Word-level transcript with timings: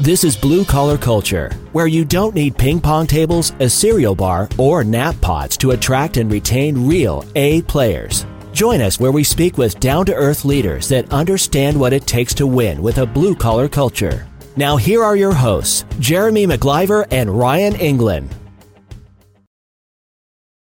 This 0.00 0.24
is 0.24 0.38
Blue 0.38 0.64
Collar 0.64 0.96
Culture, 0.96 1.50
where 1.72 1.86
you 1.86 2.02
don't 2.06 2.34
need 2.34 2.56
ping 2.56 2.80
pong 2.80 3.06
tables, 3.06 3.52
a 3.60 3.68
cereal 3.68 4.14
bar, 4.14 4.48
or 4.56 4.82
nap 4.82 5.14
pods 5.20 5.54
to 5.58 5.72
attract 5.72 6.16
and 6.16 6.32
retain 6.32 6.88
real 6.88 7.26
A 7.34 7.60
players. 7.62 8.24
Join 8.54 8.80
us 8.80 8.98
where 8.98 9.12
we 9.12 9.22
speak 9.22 9.58
with 9.58 9.78
down 9.80 10.06
to 10.06 10.14
earth 10.14 10.46
leaders 10.46 10.88
that 10.88 11.12
understand 11.12 11.78
what 11.78 11.92
it 11.92 12.06
takes 12.06 12.32
to 12.34 12.46
win 12.46 12.82
with 12.82 12.98
a 12.98 13.06
blue 13.06 13.36
collar 13.36 13.68
culture. 13.68 14.26
Now, 14.56 14.78
here 14.78 15.04
are 15.04 15.14
your 15.14 15.34
hosts, 15.34 15.84
Jeremy 16.00 16.46
McLiver 16.46 17.06
and 17.10 17.30
Ryan 17.30 17.76
England. 17.76 18.34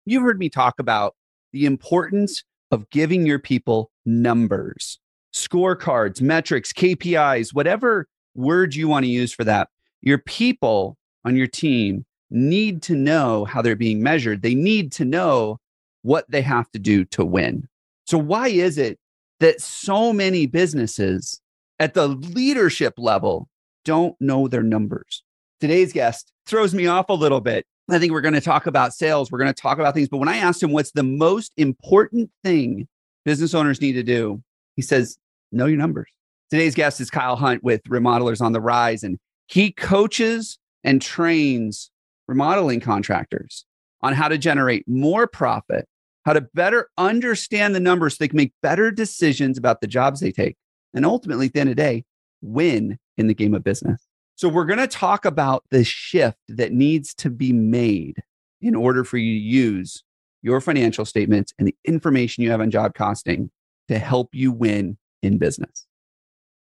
You've 0.05 0.23
heard 0.23 0.37
me 0.37 0.49
talk 0.49 0.79
about 0.79 1.15
the 1.53 1.65
importance 1.65 2.43
of 2.71 2.89
giving 2.89 3.25
your 3.25 3.39
people 3.39 3.89
numbers, 4.05 4.99
scorecards, 5.33 6.21
metrics, 6.21 6.73
KPIs, 6.73 7.53
whatever 7.53 8.07
word 8.35 8.75
you 8.75 8.87
want 8.87 9.05
to 9.05 9.11
use 9.11 9.33
for 9.33 9.43
that. 9.43 9.69
Your 10.01 10.17
people 10.17 10.97
on 11.25 11.35
your 11.35 11.47
team 11.47 12.05
need 12.29 12.81
to 12.83 12.95
know 12.95 13.45
how 13.45 13.61
they're 13.61 13.75
being 13.75 14.01
measured. 14.01 14.41
They 14.41 14.55
need 14.55 14.91
to 14.93 15.05
know 15.05 15.59
what 16.01 16.29
they 16.29 16.41
have 16.41 16.69
to 16.71 16.79
do 16.79 17.05
to 17.05 17.23
win. 17.23 17.67
So, 18.05 18.17
why 18.17 18.49
is 18.49 18.77
it 18.77 18.99
that 19.39 19.61
so 19.61 20.11
many 20.11 20.45
businesses 20.45 21.39
at 21.79 21.93
the 21.93 22.07
leadership 22.07 22.95
level 22.97 23.47
don't 23.85 24.15
know 24.19 24.47
their 24.47 24.63
numbers? 24.63 25.23
Today's 25.61 25.93
guest 25.93 26.31
throws 26.45 26.73
me 26.73 26.87
off 26.87 27.09
a 27.09 27.13
little 27.13 27.39
bit. 27.39 27.65
I 27.89 27.99
think 27.99 28.11
we're 28.11 28.21
going 28.21 28.33
to 28.33 28.41
talk 28.41 28.65
about 28.65 28.93
sales, 28.93 29.31
we're 29.31 29.39
going 29.39 29.53
to 29.53 29.61
talk 29.61 29.77
about 29.77 29.93
things. 29.93 30.09
But 30.09 30.17
when 30.17 30.29
I 30.29 30.37
asked 30.37 30.63
him 30.63 30.71
what's 30.71 30.91
the 30.91 31.03
most 31.03 31.51
important 31.57 32.31
thing 32.43 32.87
business 33.25 33.53
owners 33.53 33.81
need 33.81 33.93
to 33.93 34.03
do, 34.03 34.41
he 34.75 34.81
says, 34.81 35.17
know 35.51 35.65
your 35.65 35.77
numbers. 35.77 36.09
Today's 36.53 36.75
guest 36.75 37.01
is 37.01 37.09
Kyle 37.09 37.35
Hunt 37.35 37.63
with 37.63 37.81
Remodelers 37.85 38.39
on 38.39 38.51
the 38.51 38.61
Rise, 38.61 39.01
and 39.01 39.17
he 39.47 39.71
coaches 39.71 40.59
and 40.83 41.01
trains 41.01 41.89
remodeling 42.27 42.79
contractors 42.79 43.65
on 44.03 44.13
how 44.13 44.27
to 44.27 44.37
generate 44.37 44.87
more 44.87 45.25
profit, 45.25 45.87
how 46.25 46.33
to 46.33 46.41
better 46.41 46.91
understand 46.95 47.73
the 47.73 47.79
numbers 47.79 48.13
so 48.13 48.17
they 48.19 48.27
can 48.27 48.37
make 48.37 48.53
better 48.61 48.91
decisions 48.91 49.57
about 49.57 49.81
the 49.81 49.87
jobs 49.87 50.19
they 50.19 50.31
take, 50.31 50.55
and 50.93 51.07
ultimately, 51.07 51.47
at 51.47 51.53
the 51.53 51.59
end 51.59 51.71
of 51.71 51.75
the 51.75 51.81
day, 51.81 52.03
win 52.43 52.99
in 53.17 53.25
the 53.25 53.33
game 53.33 53.55
of 53.55 53.63
business. 53.63 54.05
So, 54.35 54.47
we're 54.47 54.65
going 54.65 54.77
to 54.77 54.85
talk 54.85 55.25
about 55.25 55.63
the 55.71 55.83
shift 55.83 56.37
that 56.49 56.71
needs 56.71 57.15
to 57.15 57.31
be 57.31 57.51
made 57.51 58.21
in 58.61 58.75
order 58.75 59.03
for 59.03 59.17
you 59.17 59.39
to 59.39 59.43
use 59.43 60.03
your 60.43 60.61
financial 60.61 61.05
statements 61.05 61.51
and 61.57 61.67
the 61.67 61.75
information 61.83 62.43
you 62.43 62.51
have 62.51 62.61
on 62.61 62.69
job 62.69 62.93
costing 62.93 63.49
to 63.87 63.97
help 63.97 64.29
you 64.33 64.51
win 64.51 64.99
in 65.23 65.39
business. 65.39 65.87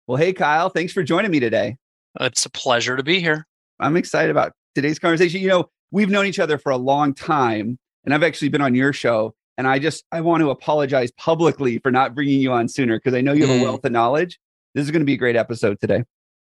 Well, 0.09 0.17
hey, 0.17 0.33
Kyle, 0.33 0.70
thanks 0.70 0.95
for 0.95 1.03
joining 1.03 1.31
me 1.31 1.39
today. 1.39 1.77
It's 2.19 2.47
a 2.47 2.51
pleasure 2.51 2.97
to 2.97 3.03
be 3.03 3.20
here. 3.20 3.47
I'm 3.78 3.95
excited 3.95 4.31
about 4.31 4.53
today's 4.75 4.98
conversation. 4.98 5.42
You 5.42 5.48
know, 5.48 5.69
we've 5.91 6.09
known 6.09 6.25
each 6.25 6.39
other 6.39 6.56
for 6.56 6.73
a 6.73 6.78
long 6.78 7.12
time, 7.12 7.78
and 8.06 8.14
I've 8.14 8.23
actually 8.23 8.48
been 8.48 8.62
on 8.62 8.75
your 8.75 8.95
show. 8.95 9.34
And 9.59 9.69
I 9.69 9.79
just 9.79 10.05
I 10.11 10.23
want 10.23 10.41
to 10.41 10.48
apologize 10.48 11.11
publicly 11.19 11.79
for 11.81 11.91
not 11.91 12.14
bringing 12.14 12.41
you 12.41 12.53
on 12.53 12.69
sooner 12.69 12.97
because 12.97 13.12
I 13.12 13.20
know 13.20 13.34
you 13.34 13.47
have 13.47 13.55
a 13.55 13.59
hmm. 13.59 13.64
wealth 13.64 13.84
of 13.84 13.92
knowledge. 13.92 14.41
This 14.75 14.86
is 14.86 14.91
going 14.91 15.03
to 15.03 15.06
be 15.06 15.12
a 15.12 15.19
great 15.19 15.36
episode 15.36 15.79
today. 15.79 16.03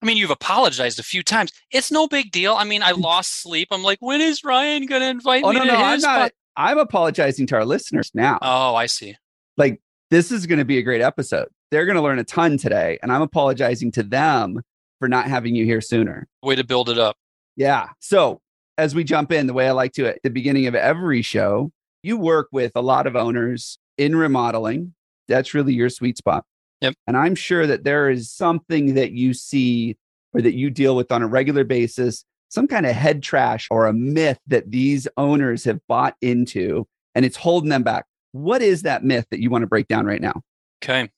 I 0.02 0.06
mean, 0.06 0.18
you've 0.18 0.30
apologized 0.30 1.00
a 1.00 1.02
few 1.02 1.22
times. 1.22 1.50
It's 1.70 1.90
no 1.90 2.06
big 2.06 2.32
deal. 2.32 2.52
I 2.52 2.64
mean, 2.64 2.82
I 2.82 2.90
lost 2.90 3.40
sleep. 3.40 3.68
I'm 3.70 3.82
like, 3.82 3.98
when 4.00 4.20
is 4.20 4.44
Ryan 4.44 4.84
going 4.84 5.00
to 5.00 5.08
invite 5.08 5.44
oh, 5.44 5.52
me? 5.52 5.60
Oh 5.60 5.64
no, 5.64 5.72
no, 5.72 5.76
I'm 5.76 6.00
not. 6.00 6.32
I'm 6.58 6.76
apologizing 6.76 7.46
to 7.46 7.56
our 7.56 7.64
listeners 7.64 8.10
now. 8.12 8.38
Oh, 8.42 8.74
I 8.74 8.84
see. 8.84 9.16
Like 9.56 9.80
this 10.10 10.30
is 10.30 10.44
going 10.44 10.58
to 10.58 10.66
be 10.66 10.76
a 10.76 10.82
great 10.82 11.00
episode. 11.00 11.48
They're 11.70 11.86
going 11.86 11.96
to 11.96 12.02
learn 12.02 12.18
a 12.18 12.24
ton 12.24 12.58
today. 12.58 12.98
And 13.02 13.12
I'm 13.12 13.22
apologizing 13.22 13.92
to 13.92 14.02
them 14.02 14.60
for 14.98 15.08
not 15.08 15.26
having 15.26 15.54
you 15.54 15.64
here 15.64 15.80
sooner. 15.80 16.28
Way 16.42 16.56
to 16.56 16.64
build 16.64 16.88
it 16.88 16.98
up. 16.98 17.16
Yeah. 17.56 17.88
So, 18.00 18.40
as 18.78 18.94
we 18.94 19.04
jump 19.04 19.32
in, 19.32 19.46
the 19.46 19.54
way 19.54 19.68
I 19.68 19.72
like 19.72 19.92
to 19.94 20.06
at 20.06 20.22
the 20.22 20.30
beginning 20.30 20.66
of 20.66 20.74
every 20.74 21.22
show, 21.22 21.70
you 22.02 22.16
work 22.16 22.48
with 22.52 22.72
a 22.74 22.82
lot 22.82 23.06
of 23.06 23.16
owners 23.16 23.78
in 23.98 24.14
remodeling. 24.14 24.94
That's 25.28 25.54
really 25.54 25.74
your 25.74 25.88
sweet 25.88 26.18
spot. 26.18 26.44
Yep. 26.82 26.94
And 27.06 27.16
I'm 27.16 27.34
sure 27.34 27.66
that 27.66 27.84
there 27.84 28.10
is 28.10 28.30
something 28.30 28.94
that 28.94 29.12
you 29.12 29.32
see 29.32 29.96
or 30.34 30.42
that 30.42 30.54
you 30.54 30.70
deal 30.70 30.94
with 30.94 31.10
on 31.10 31.22
a 31.22 31.26
regular 31.26 31.64
basis, 31.64 32.24
some 32.48 32.68
kind 32.68 32.84
of 32.84 32.94
head 32.94 33.22
trash 33.22 33.66
or 33.70 33.86
a 33.86 33.92
myth 33.92 34.38
that 34.46 34.70
these 34.70 35.08
owners 35.16 35.64
have 35.64 35.80
bought 35.88 36.14
into 36.20 36.86
and 37.14 37.24
it's 37.24 37.36
holding 37.36 37.70
them 37.70 37.82
back. 37.82 38.04
What 38.32 38.60
is 38.60 38.82
that 38.82 39.02
myth 39.02 39.26
that 39.30 39.40
you 39.40 39.48
want 39.48 39.62
to 39.62 39.66
break 39.66 39.88
down 39.88 40.04
right 40.04 40.20
now? 40.20 40.42
Okay. 40.84 41.08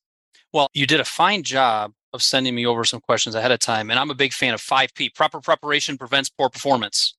Well, 0.53 0.69
you 0.75 0.87
did 0.87 1.01
a 1.01 1.05
fine 1.05 1.43
job 1.43 1.93
of 2.13 2.23
sending 2.23 2.55
me 2.55 2.67
over 2.67 2.85
some 2.85 3.01
questions 3.01 3.35
ahead 3.35 3.53
of 3.53 3.59
time. 3.59 3.91
And 3.91 3.99
I'm 3.99 4.11
a 4.11 4.15
big 4.15 4.33
fan 4.33 4.55
of 4.55 4.61
5P. 4.61 5.15
Proper 5.15 5.41
preparation 5.41 5.99
prevents 5.99 6.29
poor 6.29 6.49
performance. 6.49 7.15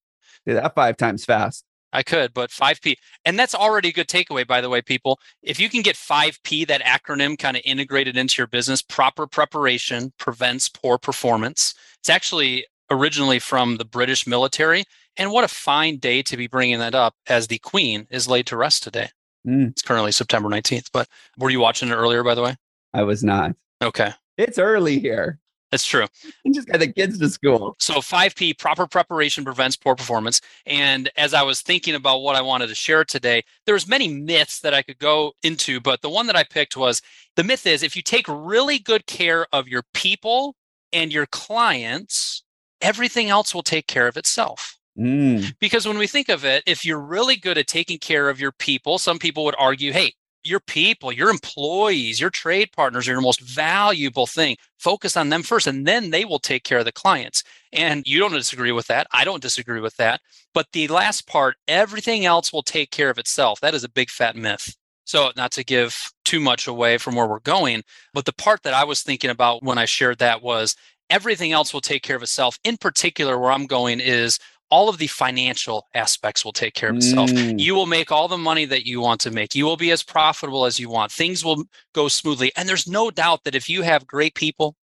Do 0.45 0.53
that 0.53 0.75
five 0.75 0.97
times 0.97 1.25
fast. 1.25 1.63
I 1.91 2.03
could, 2.03 2.33
but 2.33 2.51
5P. 2.51 2.95
And 3.25 3.37
that's 3.37 3.55
already 3.55 3.89
a 3.89 3.93
good 3.93 4.07
takeaway, 4.07 4.45
by 4.45 4.61
the 4.61 4.69
way, 4.69 4.81
people. 4.81 5.19
If 5.41 5.59
you 5.59 5.69
can 5.69 5.81
get 5.81 5.95
5P, 5.95 6.67
that 6.67 6.81
acronym 6.81 7.37
kind 7.37 7.57
of 7.57 7.63
integrated 7.65 8.15
into 8.15 8.35
your 8.37 8.47
business, 8.47 8.81
proper 8.81 9.25
preparation 9.25 10.13
prevents 10.19 10.69
poor 10.69 10.97
performance. 10.97 11.73
It's 11.99 12.09
actually 12.09 12.65
originally 12.91 13.39
from 13.39 13.77
the 13.77 13.85
British 13.85 14.27
military. 14.27 14.83
And 15.17 15.31
what 15.31 15.43
a 15.43 15.49
fine 15.49 15.97
day 15.97 16.21
to 16.23 16.37
be 16.37 16.47
bringing 16.47 16.79
that 16.79 16.95
up 16.95 17.15
as 17.27 17.47
the 17.47 17.57
Queen 17.59 18.07
is 18.09 18.27
laid 18.27 18.45
to 18.47 18.57
rest 18.57 18.83
today. 18.83 19.09
Mm. 19.47 19.71
It's 19.71 19.81
currently 19.81 20.11
September 20.11 20.49
19th. 20.49 20.89
But 20.93 21.07
were 21.37 21.49
you 21.49 21.59
watching 21.59 21.89
it 21.89 21.95
earlier, 21.95 22.23
by 22.23 22.35
the 22.35 22.43
way? 22.43 22.55
I 22.93 23.03
was 23.03 23.23
not. 23.23 23.55
Okay. 23.81 24.11
It's 24.37 24.57
early 24.57 24.99
here. 24.99 25.39
That's 25.71 25.85
true. 25.85 26.03
I 26.03 26.51
just 26.51 26.67
got 26.67 26.79
the 26.79 26.91
kids 26.91 27.19
to 27.19 27.29
school. 27.29 27.75
So 27.77 27.95
5P, 27.95 28.57
proper 28.57 28.87
preparation 28.87 29.43
prevents 29.43 29.75
poor 29.75 29.95
performance. 29.95 30.41
And 30.65 31.11
as 31.15 31.33
I 31.33 31.43
was 31.43 31.61
thinking 31.61 31.93
about 31.93 32.21
what 32.21 32.35
I 32.35 32.41
wanted 32.41 32.69
to 32.69 32.75
share 32.75 33.05
today, 33.05 33.43
there's 33.67 33.87
many 33.87 34.07
myths 34.07 34.61
that 34.61 34.73
I 34.73 34.81
could 34.81 34.97
go 34.97 35.33
into, 35.43 35.79
but 35.79 36.01
the 36.01 36.09
one 36.09 36.25
that 36.27 36.35
I 36.35 36.43
picked 36.43 36.75
was 36.75 37.01
the 37.35 37.43
myth 37.43 37.67
is 37.67 37.83
if 37.83 37.95
you 37.95 38.01
take 38.01 38.25
really 38.27 38.79
good 38.79 39.05
care 39.05 39.45
of 39.53 39.67
your 39.67 39.83
people 39.93 40.55
and 40.91 41.13
your 41.13 41.27
clients, 41.27 42.43
everything 42.81 43.29
else 43.29 43.53
will 43.53 43.61
take 43.61 43.85
care 43.85 44.07
of 44.07 44.17
itself. 44.17 44.75
Mm. 44.97 45.53
Because 45.59 45.87
when 45.87 45.99
we 45.99 46.07
think 46.07 46.29
of 46.29 46.45
it, 46.45 46.63
if 46.65 46.83
you're 46.83 46.99
really 46.99 47.35
good 47.35 47.57
at 47.57 47.67
taking 47.67 47.99
care 47.99 48.27
of 48.27 48.39
your 48.39 48.51
people, 48.53 48.97
some 48.97 49.19
people 49.19 49.45
would 49.45 49.55
argue, 49.59 49.93
hey, 49.93 50.13
your 50.43 50.59
people, 50.59 51.11
your 51.11 51.29
employees, 51.29 52.19
your 52.19 52.29
trade 52.29 52.71
partners 52.75 53.07
are 53.07 53.11
your 53.11 53.21
most 53.21 53.41
valuable 53.41 54.27
thing. 54.27 54.57
Focus 54.77 55.17
on 55.17 55.29
them 55.29 55.43
first, 55.43 55.67
and 55.67 55.85
then 55.85 56.09
they 56.09 56.25
will 56.25 56.39
take 56.39 56.63
care 56.63 56.79
of 56.79 56.85
the 56.85 56.91
clients. 56.91 57.43
And 57.73 58.03
you 58.05 58.19
don't 58.19 58.31
disagree 58.31 58.71
with 58.71 58.87
that. 58.87 59.07
I 59.11 59.25
don't 59.25 59.41
disagree 59.41 59.79
with 59.79 59.95
that. 59.97 60.21
But 60.53 60.67
the 60.73 60.87
last 60.87 61.27
part, 61.27 61.55
everything 61.67 62.25
else 62.25 62.53
will 62.53 62.63
take 62.63 62.91
care 62.91 63.09
of 63.09 63.17
itself. 63.17 63.59
That 63.59 63.73
is 63.75 63.83
a 63.83 63.89
big 63.89 64.09
fat 64.09 64.35
myth. 64.35 64.75
So, 65.05 65.31
not 65.35 65.51
to 65.53 65.63
give 65.63 66.11
too 66.23 66.39
much 66.39 66.67
away 66.67 66.99
from 66.99 67.15
where 67.15 67.27
we're 67.27 67.39
going, 67.39 67.83
but 68.13 68.25
the 68.25 68.33
part 68.33 68.61
that 68.63 68.75
I 68.75 68.83
was 68.83 69.01
thinking 69.01 69.31
about 69.31 69.63
when 69.63 69.79
I 69.79 69.85
shared 69.85 70.19
that 70.19 70.43
was 70.43 70.75
everything 71.09 71.51
else 71.51 71.73
will 71.73 71.81
take 71.81 72.03
care 72.03 72.15
of 72.15 72.21
itself. 72.21 72.59
In 72.63 72.77
particular, 72.77 73.39
where 73.39 73.51
I'm 73.51 73.65
going 73.65 73.99
is 73.99 74.37
all 74.71 74.89
of 74.89 74.97
the 74.97 75.07
financial 75.07 75.87
aspects 75.93 76.45
will 76.45 76.53
take 76.53 76.73
care 76.73 76.89
of 76.89 76.97
itself. 76.97 77.31
Mm. 77.31 77.59
You 77.59 77.73
will 77.73 77.85
make 77.85 78.11
all 78.11 78.27
the 78.27 78.37
money 78.37 78.65
that 78.65 78.85
you 78.85 79.01
want 79.01 79.19
to 79.21 79.31
make. 79.31 79.55
You 79.55 79.65
will 79.65 79.77
be 79.77 79.91
as 79.91 80.03
profitable 80.03 80.65
as 80.65 80.79
you 80.79 80.89
want. 80.89 81.11
Things 81.11 81.43
will 81.43 81.63
go 81.93 82.07
smoothly. 82.07 82.51
And 82.55 82.69
there's 82.69 82.87
no 82.87 83.09
doubt 83.09 83.43
that 83.43 83.55
if 83.55 83.69
you 83.69 83.81
have 83.81 84.05
great 84.05 84.35
people 84.35 84.75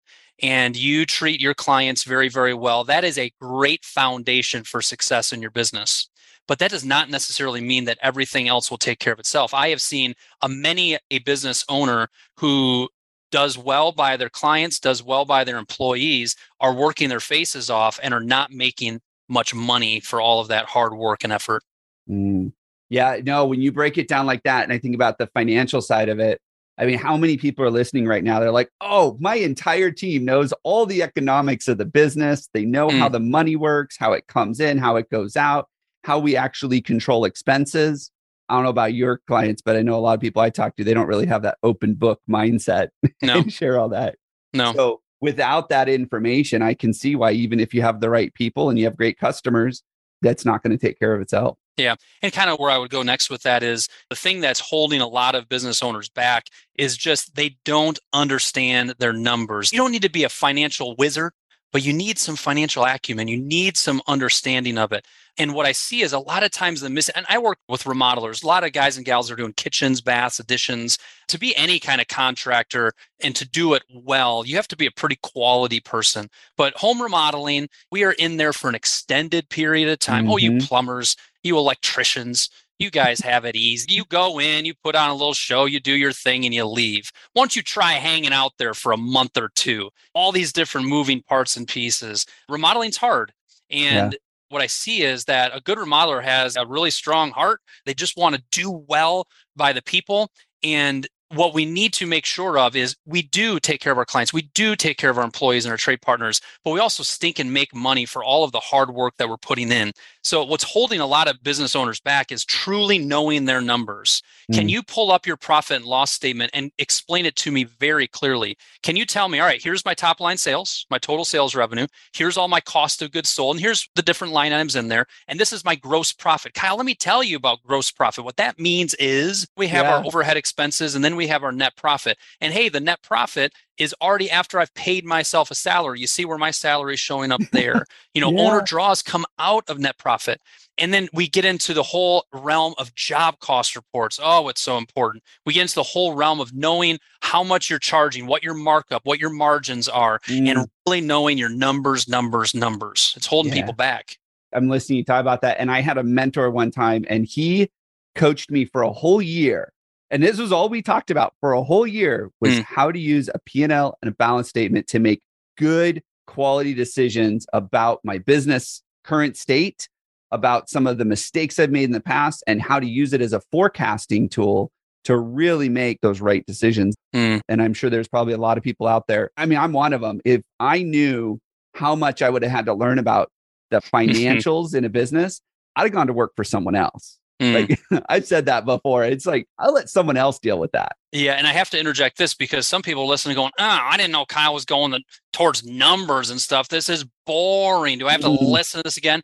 and 0.42 0.76
you 0.76 1.06
treat 1.06 1.40
your 1.40 1.54
clients 1.54 2.04
very, 2.04 2.30
very 2.30 2.54
well, 2.54 2.84
that 2.86 3.04
is 3.04 3.18
a 3.18 3.32
great 3.40 3.86
foundation 3.86 4.64
for 4.64 4.82
success 4.82 5.32
in 5.32 5.42
your 5.42 5.52
business. 5.52 6.10
But 6.48 6.60
that 6.60 6.72
does 6.72 6.86
not 6.86 7.10
necessarily 7.10 7.62
mean 7.62 7.86
that 7.86 7.98
everything 8.02 8.48
else 8.48 8.70
will 8.70 8.78
take 8.78 9.00
care 9.00 9.14
of 9.14 9.20
itself. 9.20 9.54
I 9.54 9.70
have 9.70 9.82
seen 9.82 10.14
a 10.42 10.50
many 10.50 10.98
a 11.10 11.20
business 11.20 11.64
owner 11.70 12.08
who 12.38 12.90
does 13.32 13.58
well 13.58 13.92
by 13.92 14.16
their 14.16 14.30
clients, 14.30 14.80
does 14.80 15.02
well 15.04 15.26
by 15.26 15.44
their 15.44 15.58
employees, 15.58 16.36
are 16.60 16.74
working 16.74 17.10
their 17.10 17.20
faces 17.20 17.70
off 17.70 18.00
and 18.02 18.14
are 18.14 18.22
not 18.22 18.52
making 18.52 19.02
much 19.28 19.54
money 19.54 20.00
for 20.00 20.22
all 20.22 20.40
of 20.40 20.50
that 20.50 20.66
hard 20.66 20.94
work 20.96 21.24
and 21.24 21.34
effort. 21.34 21.64
Mm. 22.10 22.54
Yeah, 22.90 23.20
no, 23.24 23.46
when 23.46 23.62
you 23.62 23.72
break 23.72 23.98
it 23.98 24.08
down 24.08 24.26
like 24.26 24.44
that, 24.44 24.64
and 24.64 24.72
I 24.72 24.78
think 24.78 24.96
about 24.96 25.18
the 25.18 25.28
financial 25.28 25.82
side 25.82 26.10
of 26.10 26.20
it, 26.20 26.40
I 26.78 26.86
mean, 26.86 26.98
how 26.98 27.16
many 27.16 27.38
people 27.38 27.64
are 27.64 27.72
listening 27.72 28.06
right 28.06 28.24
now? 28.24 28.40
They're 28.40 28.52
like, 28.52 28.70
oh, 28.82 29.18
my 29.20 29.36
entire 29.36 29.92
team 29.92 30.26
knows 30.26 30.54
all 30.64 30.86
the 30.86 31.04
economics 31.04 31.68
of 31.68 31.78
the 31.78 31.86
business. 31.86 32.50
They 32.54 32.66
know 32.66 32.90
mm. 32.90 33.00
how 33.00 33.10
the 33.10 33.20
money 33.20 33.56
works, 33.56 33.96
how 33.98 34.12
it 34.14 34.28
comes 34.28 34.60
in, 34.60 34.78
how 34.78 34.98
it 34.98 35.10
goes 35.10 35.38
out, 35.38 35.70
how 36.04 36.20
we 36.20 36.36
actually 36.36 36.82
control 36.82 37.24
expenses. 37.24 38.12
I 38.50 38.56
don't 38.56 38.64
know 38.64 38.70
about 38.70 38.94
your 38.94 39.22
clients, 39.26 39.62
but 39.62 39.76
I 39.76 39.82
know 39.82 39.96
a 39.96 40.02
lot 40.02 40.14
of 40.14 40.22
people 40.22 40.42
I 40.42 40.50
talk 40.50 40.76
to, 40.76 40.84
they 40.84 40.94
don't 40.94 41.08
really 41.08 41.26
have 41.28 41.44
that 41.44 41.58
open 41.64 41.96
book 41.96 42.20
mindset 42.30 42.90
no. 43.22 43.40
and 43.40 43.52
share 43.52 43.80
all 43.80 43.90
that. 43.90 44.18
No. 44.54 44.74
So 44.74 45.02
without 45.26 45.70
that 45.70 45.90
information, 45.90 46.62
I 46.62 46.74
can 46.74 46.94
see 46.94 47.16
why 47.16 47.32
even 47.32 47.60
if 47.60 47.74
you 47.74 47.82
have 47.82 48.00
the 48.00 48.10
right 48.10 48.34
people 48.34 48.70
and 48.70 48.80
you 48.80 48.86
have 48.86 48.96
great 48.96 49.20
customers, 49.20 49.84
that's 50.22 50.46
not 50.46 50.64
going 50.64 50.78
to 50.78 50.78
take 50.78 50.98
care 50.98 51.14
of 51.14 51.22
itself. 51.22 51.58
Yeah. 51.78 51.96
And 52.22 52.32
kind 52.32 52.50
of 52.50 52.58
where 52.58 52.72
I 52.72 52.78
would 52.78 52.90
go 52.90 53.04
next 53.04 53.30
with 53.30 53.44
that 53.44 53.62
is 53.62 53.90
the 54.10 54.16
thing 54.16 54.40
that's 54.40 54.62
holding 54.62 55.02
a 55.02 55.08
lot 55.08 55.36
of 55.36 55.50
business 55.50 55.84
owners 55.84 56.08
back 56.08 56.46
is 56.76 56.96
just 56.96 57.36
they 57.36 57.58
don't 57.66 58.00
understand 58.14 58.96
their 58.98 59.12
numbers. 59.12 59.74
You 59.74 59.80
don't 59.80 59.92
need 59.92 60.04
to 60.04 60.10
be 60.10 60.24
a 60.24 60.30
financial 60.30 60.96
wizard, 60.98 61.34
but 61.76 61.84
you 61.84 61.92
need 61.92 62.18
some 62.18 62.38
financial 62.38 62.86
acumen. 62.86 63.28
You 63.28 63.36
need 63.38 63.76
some 63.76 64.02
understanding 64.08 64.78
of 64.78 64.94
it. 64.94 65.06
And 65.38 65.54
what 65.54 65.66
I 65.66 65.74
see 65.74 66.04
is 66.04 66.14
a 66.14 66.20
lot 66.20 66.42
of 66.42 66.52
times 66.52 66.80
the 66.80 66.90
miss, 66.90 67.10
and 67.10 67.26
I 67.28 67.38
work 67.38 67.58
with 67.68 67.84
remodelers, 67.84 68.42
a 68.42 68.48
lot 68.48 68.64
of 68.64 68.72
guys 68.72 68.96
and 68.96 69.06
gals 69.06 69.30
are 69.30 69.36
doing 69.36 69.52
kitchens, 69.52 70.00
baths, 70.00 70.40
additions. 70.40 70.98
To 71.28 71.38
be 71.38 71.54
any 71.58 71.82
kind 71.82 72.00
of 72.00 72.08
contractor 72.08 72.94
and 73.22 73.36
to 73.36 73.46
do 73.46 73.74
it 73.74 73.84
well, 73.94 74.46
you 74.46 74.56
have 74.56 74.70
to 74.70 74.78
be 74.78 74.86
a 74.86 74.92
pretty 74.92 75.18
quality 75.22 75.82
person. 75.82 76.30
But 76.56 76.78
home 76.78 77.02
remodeling, 77.02 77.68
we 77.92 78.06
are 78.06 78.14
in 78.14 78.38
there 78.38 78.54
for 78.54 78.70
an 78.70 78.76
extended 78.76 79.50
period 79.50 79.90
of 79.90 80.00
time. 80.00 80.24
Mm-hmm. 80.24 80.32
Oh, 80.32 80.38
you 80.38 80.52
mm-hmm. 80.52 80.68
plumbers, 80.68 81.18
you 81.44 81.58
electricians, 81.58 82.50
you 82.80 82.92
guys 82.92 83.20
have 83.20 83.46
it 83.46 83.56
easy. 83.56 83.94
You 83.94 84.06
go 84.06 84.40
in, 84.40 84.66
you 84.66 84.74
put 84.84 84.96
on 84.96 85.10
a 85.10 85.14
little 85.14 85.34
show, 85.34 85.66
you 85.66 85.80
do 85.80 85.96
your 85.96 86.12
thing, 86.12 86.46
and 86.46 86.54
you 86.54 86.66
leave. 86.66 87.10
Once 87.34 87.56
you 87.56 87.62
try 87.62 87.94
hanging 87.94 88.34
out 88.34 88.54
there 88.58 88.74
for 88.74 88.92
a 88.92 88.98
month 88.98 89.38
or 89.38 89.50
two, 89.56 89.90
all 90.14 90.32
these 90.32 90.52
different 90.52 90.88
moving 90.88 91.22
parts 91.22 91.58
and 91.58 91.68
pieces, 91.68 92.26
remodeling's 92.50 92.98
hard. 92.98 93.32
And 93.70 94.14
yeah. 94.14 94.18
what 94.50 94.62
I 94.62 94.68
see 94.68 95.02
is 95.04 95.26
that 95.26 95.56
a 95.56 95.62
good 95.62 95.78
remodeler 95.78 96.24
has 96.24 96.56
a 96.56 96.66
really 96.66 96.92
strong 96.92 97.32
heart. 97.32 97.62
They 97.86 97.94
just 97.94 98.18
want 98.18 98.36
to 98.36 98.44
do 98.52 98.72
well 98.88 99.28
by 99.56 99.74
the 99.74 99.82
people. 99.82 100.32
And 100.64 101.08
what 101.34 101.54
we 101.54 101.66
need 101.66 101.92
to 101.94 102.06
make 102.06 102.26
sure 102.26 102.58
of 102.58 102.76
is 102.76 102.96
we 103.06 103.24
do 103.24 103.60
take 103.60 103.82
care 103.82 103.92
of 103.92 103.98
our 103.98 104.06
clients, 104.06 104.32
we 104.32 104.44
do 104.54 104.76
take 104.76 104.98
care 104.98 105.10
of 105.10 105.18
our 105.18 105.24
employees 105.24 105.66
and 105.66 105.72
our 105.72 105.78
trade 105.78 106.02
partners, 106.02 106.40
but 106.64 106.72
we 106.72 106.80
also 106.80 107.04
stink 107.04 107.40
and 107.40 107.52
make 107.52 107.74
money 107.74 108.06
for 108.06 108.24
all 108.24 108.44
of 108.44 108.52
the 108.52 108.60
hard 108.60 108.92
work 108.92 109.16
that 109.18 109.28
we're 109.28 109.38
putting 109.38 109.72
in. 109.72 109.92
So, 110.24 110.44
what's 110.44 110.64
holding 110.64 111.00
a 111.00 111.06
lot 111.06 111.28
of 111.28 111.44
business 111.44 111.76
owners 111.76 112.00
back 112.00 112.32
is 112.32 112.46
truly 112.46 112.98
knowing 112.98 113.46
their 113.46 113.62
numbers. 113.62 114.22
Mm. 114.52 114.56
Can 114.56 114.70
you 114.70 114.84
pull 114.84 115.12
up 115.12 115.26
your 115.26 115.38
profit 115.38 115.78
and 115.78 115.86
loss 115.86 116.12
statement 116.12 116.52
and 116.54 116.72
explain 116.78 117.26
it 117.26 117.36
to 117.38 117.52
me 117.52 117.64
very 117.64 118.08
clearly? 118.08 118.58
Can 118.84 118.96
you 118.96 119.06
tell 119.06 119.30
me, 119.30 119.40
all 119.40 119.46
right, 119.46 119.62
here's 119.62 119.86
my 119.86 119.94
top 119.94 120.20
line 120.20 120.38
sales, 120.38 120.86
my 120.90 120.98
total 120.98 121.26
sales 121.26 121.56
revenue, 121.56 121.88
here's 122.14 122.38
all 122.38 122.48
my 122.48 122.60
cost 122.62 123.02
of 123.02 123.12
goods 123.12 123.30
sold, 123.30 123.56
and 123.56 123.62
here's 123.62 123.88
the 123.96 124.02
different 124.02 124.34
line 124.34 124.54
items 124.54 124.76
in 124.76 124.88
there, 124.88 125.06
and 125.28 125.40
this 125.40 125.54
is 125.54 125.66
my 125.66 125.76
gross 125.76 126.14
profit. 126.14 126.54
Kyle, 126.54 126.78
let 126.78 126.86
me 126.86 126.96
tell 126.96 127.24
you 127.24 127.38
about 127.38 127.64
gross 127.64 127.92
profit. 127.92 128.26
What 128.26 128.38
that 128.38 128.60
means 128.60 128.94
is 128.96 129.48
we 129.58 129.68
have 129.68 129.86
yeah. 129.86 129.98
our 129.98 130.06
overhead 130.06 130.38
expenses 130.38 130.96
and 130.96 131.04
then 131.04 131.16
we 131.16 131.25
have 131.28 131.44
our 131.44 131.52
net 131.52 131.76
profit. 131.76 132.18
And 132.42 132.54
hey, 132.54 132.70
the 132.70 132.80
net 132.80 133.02
profit 133.02 133.54
is 133.78 133.94
already 134.02 134.30
after 134.30 134.60
I've 134.60 134.74
paid 134.74 135.06
myself 135.06 135.52
a 135.52 135.56
salary. 135.56 136.00
You 136.00 136.08
see 136.08 136.26
where 136.26 136.38
my 136.38 136.52
salary 136.52 136.94
is 136.94 137.00
showing 137.00 137.32
up 137.32 137.42
there. 137.52 137.86
You 138.14 138.22
know, 138.22 138.32
yeah. 138.32 138.42
owner 138.42 138.62
draws 138.62 139.02
come 139.02 139.26
out 139.40 139.64
of 139.68 139.80
net 139.80 139.98
profit. 139.98 140.40
And 140.78 140.94
then 140.94 141.08
we 141.14 141.28
get 141.28 141.46
into 141.46 141.74
the 141.74 141.84
whole 141.84 142.26
realm 142.34 142.74
of 142.78 142.94
job 142.96 143.40
cost 143.40 143.76
reports. 143.76 144.20
Oh, 144.22 144.50
it's 144.50 144.62
so 144.62 144.78
important. 144.78 145.24
We 145.46 145.54
get 145.54 145.62
into 145.62 145.76
the 145.76 145.84
whole 145.84 146.16
realm 146.16 146.40
of 146.40 146.54
knowing 146.54 147.00
how 147.22 147.44
much 147.44 147.70
you're 147.70 147.80
charging, 147.80 148.28
what 148.28 148.44
your 148.44 148.54
markup, 148.54 149.02
what 149.06 149.20
your 149.20 149.30
margins 149.30 149.88
are, 149.88 150.20
mm. 150.28 150.48
and 150.50 150.68
really 150.86 151.02
knowing 151.02 151.38
your 151.38 151.50
numbers, 151.50 152.10
numbers, 152.10 152.54
numbers. 152.54 153.14
It's 153.16 153.26
holding 153.26 153.54
yeah. 153.54 153.62
people 153.62 153.74
back. 153.74 154.18
I'm 154.54 154.70
listening 154.70 154.96
to 154.96 155.00
you 155.00 155.06
talk 155.06 155.22
about 155.22 155.42
that. 155.42 155.58
And 155.60 155.72
I 155.72 155.82
had 155.82 155.98
a 155.98 156.04
mentor 156.04 156.50
one 156.52 156.72
time 156.72 157.06
and 157.10 157.26
he 157.26 157.70
coached 158.16 158.50
me 158.50 158.66
for 158.66 158.82
a 158.82 158.92
whole 158.92 159.22
year 159.22 159.72
and 160.12 160.22
this 160.22 160.38
was 160.38 160.52
all 160.52 160.70
we 160.70 160.82
talked 160.82 161.12
about 161.12 161.34
for 161.40 161.54
a 161.54 161.64
whole 161.64 161.88
year 161.88 162.32
was 162.40 162.54
mm. 162.54 162.64
how 162.64 162.92
to 162.92 163.00
use 163.00 163.30
a 163.34 163.40
P&L 163.40 163.98
and 164.02 164.10
a 164.10 164.16
balance 164.16 164.50
statement 164.50 164.88
to 164.88 165.00
make 165.00 165.22
good 165.58 166.02
quality 166.28 166.74
decisions 166.74 167.46
about 167.54 168.00
my 168.04 168.18
business 168.18 168.84
current 169.04 169.38
state, 169.38 169.88
about 170.32 170.70
some 170.70 170.88
of 170.88 170.98
the 170.98 171.06
mistakes 171.06 171.60
I've 171.60 171.72
made 171.72 171.86
in 171.86 171.92
the 171.92 172.02
past 172.02 172.44
and 172.48 172.62
how 172.62 172.80
to 172.80 172.88
use 172.88 173.14
it 173.14 173.22
as 173.22 173.34
a 173.34 173.42
forecasting 173.52 174.30
tool 174.30 174.72
to 175.06 175.18
really 175.18 175.70
make 175.70 176.02
those 176.02 176.20
right 176.20 176.46
decisions. 176.46 176.96
Mm. 177.14 177.42
And 177.48 177.62
I'm 177.62 177.74
sure 177.74 177.90
there's 177.90 178.08
probably 178.08 178.34
a 178.34 178.38
lot 178.38 178.58
of 178.58 178.64
people 178.64 178.88
out 178.88 179.08
there. 179.08 179.32
I 179.38 179.46
mean, 179.46 179.60
I'm 179.60 179.72
one 179.72 179.94
of 179.94 180.02
them. 180.02 180.20
If 180.26 180.42
I 180.60 180.82
knew 180.82 181.40
how 181.76 181.96
much 181.96 182.22
I 182.22 182.30
would 182.30 182.42
have 182.42 182.52
had 182.52 182.66
to 182.66 182.74
learn 182.74 183.00
about 183.00 183.30
the 183.70 183.78
financials 183.94 184.74
in 184.74 184.84
a 184.84 184.90
business, 184.90 185.42
I'd 185.76 185.84
have 185.84 185.92
gone 185.92 186.08
to 186.08 186.14
work 186.14 186.34
for 186.36 186.44
someone 186.44 186.76
else. 186.76 187.20
Mm. 187.42 187.70
Like 187.92 188.04
I've 188.10 188.26
said 188.26 188.46
that 188.46 188.66
before. 188.66 189.04
It's 189.04 189.26
like 189.26 189.48
I'll 189.60 189.74
let 189.74 189.90
someone 189.90 190.18
else 190.18 190.40
deal 190.40 190.60
with 190.60 190.72
that. 190.72 190.94
Yeah, 191.12 191.34
and 191.34 191.48
I 191.48 191.52
have 191.52 191.70
to 191.72 191.80
interject 191.80 192.18
this 192.18 192.34
because 192.34 192.68
some 192.68 192.82
people 192.82 193.08
listen 193.08 193.30
listening 193.30 193.36
going, 193.36 193.52
"Ah, 193.60 193.82
oh, 193.84 193.94
I 193.94 193.98
didn't 193.98 194.12
know 194.12 194.26
Kyle 194.26 194.54
was 194.54 194.66
going 194.66 194.92
the, 194.92 195.02
towards 195.34 195.64
numbers 195.64 196.30
and 196.30 196.40
stuff. 196.40 196.70
This 196.70 196.90
is 196.90 197.06
boring. 197.26 198.00
Do 198.00 198.08
I 198.08 198.12
have 198.12 198.22
to 198.22 198.28
mm. 198.28 198.42
listen 198.42 198.80
to 198.80 198.84
this 198.84 198.98
again?" 198.98 199.22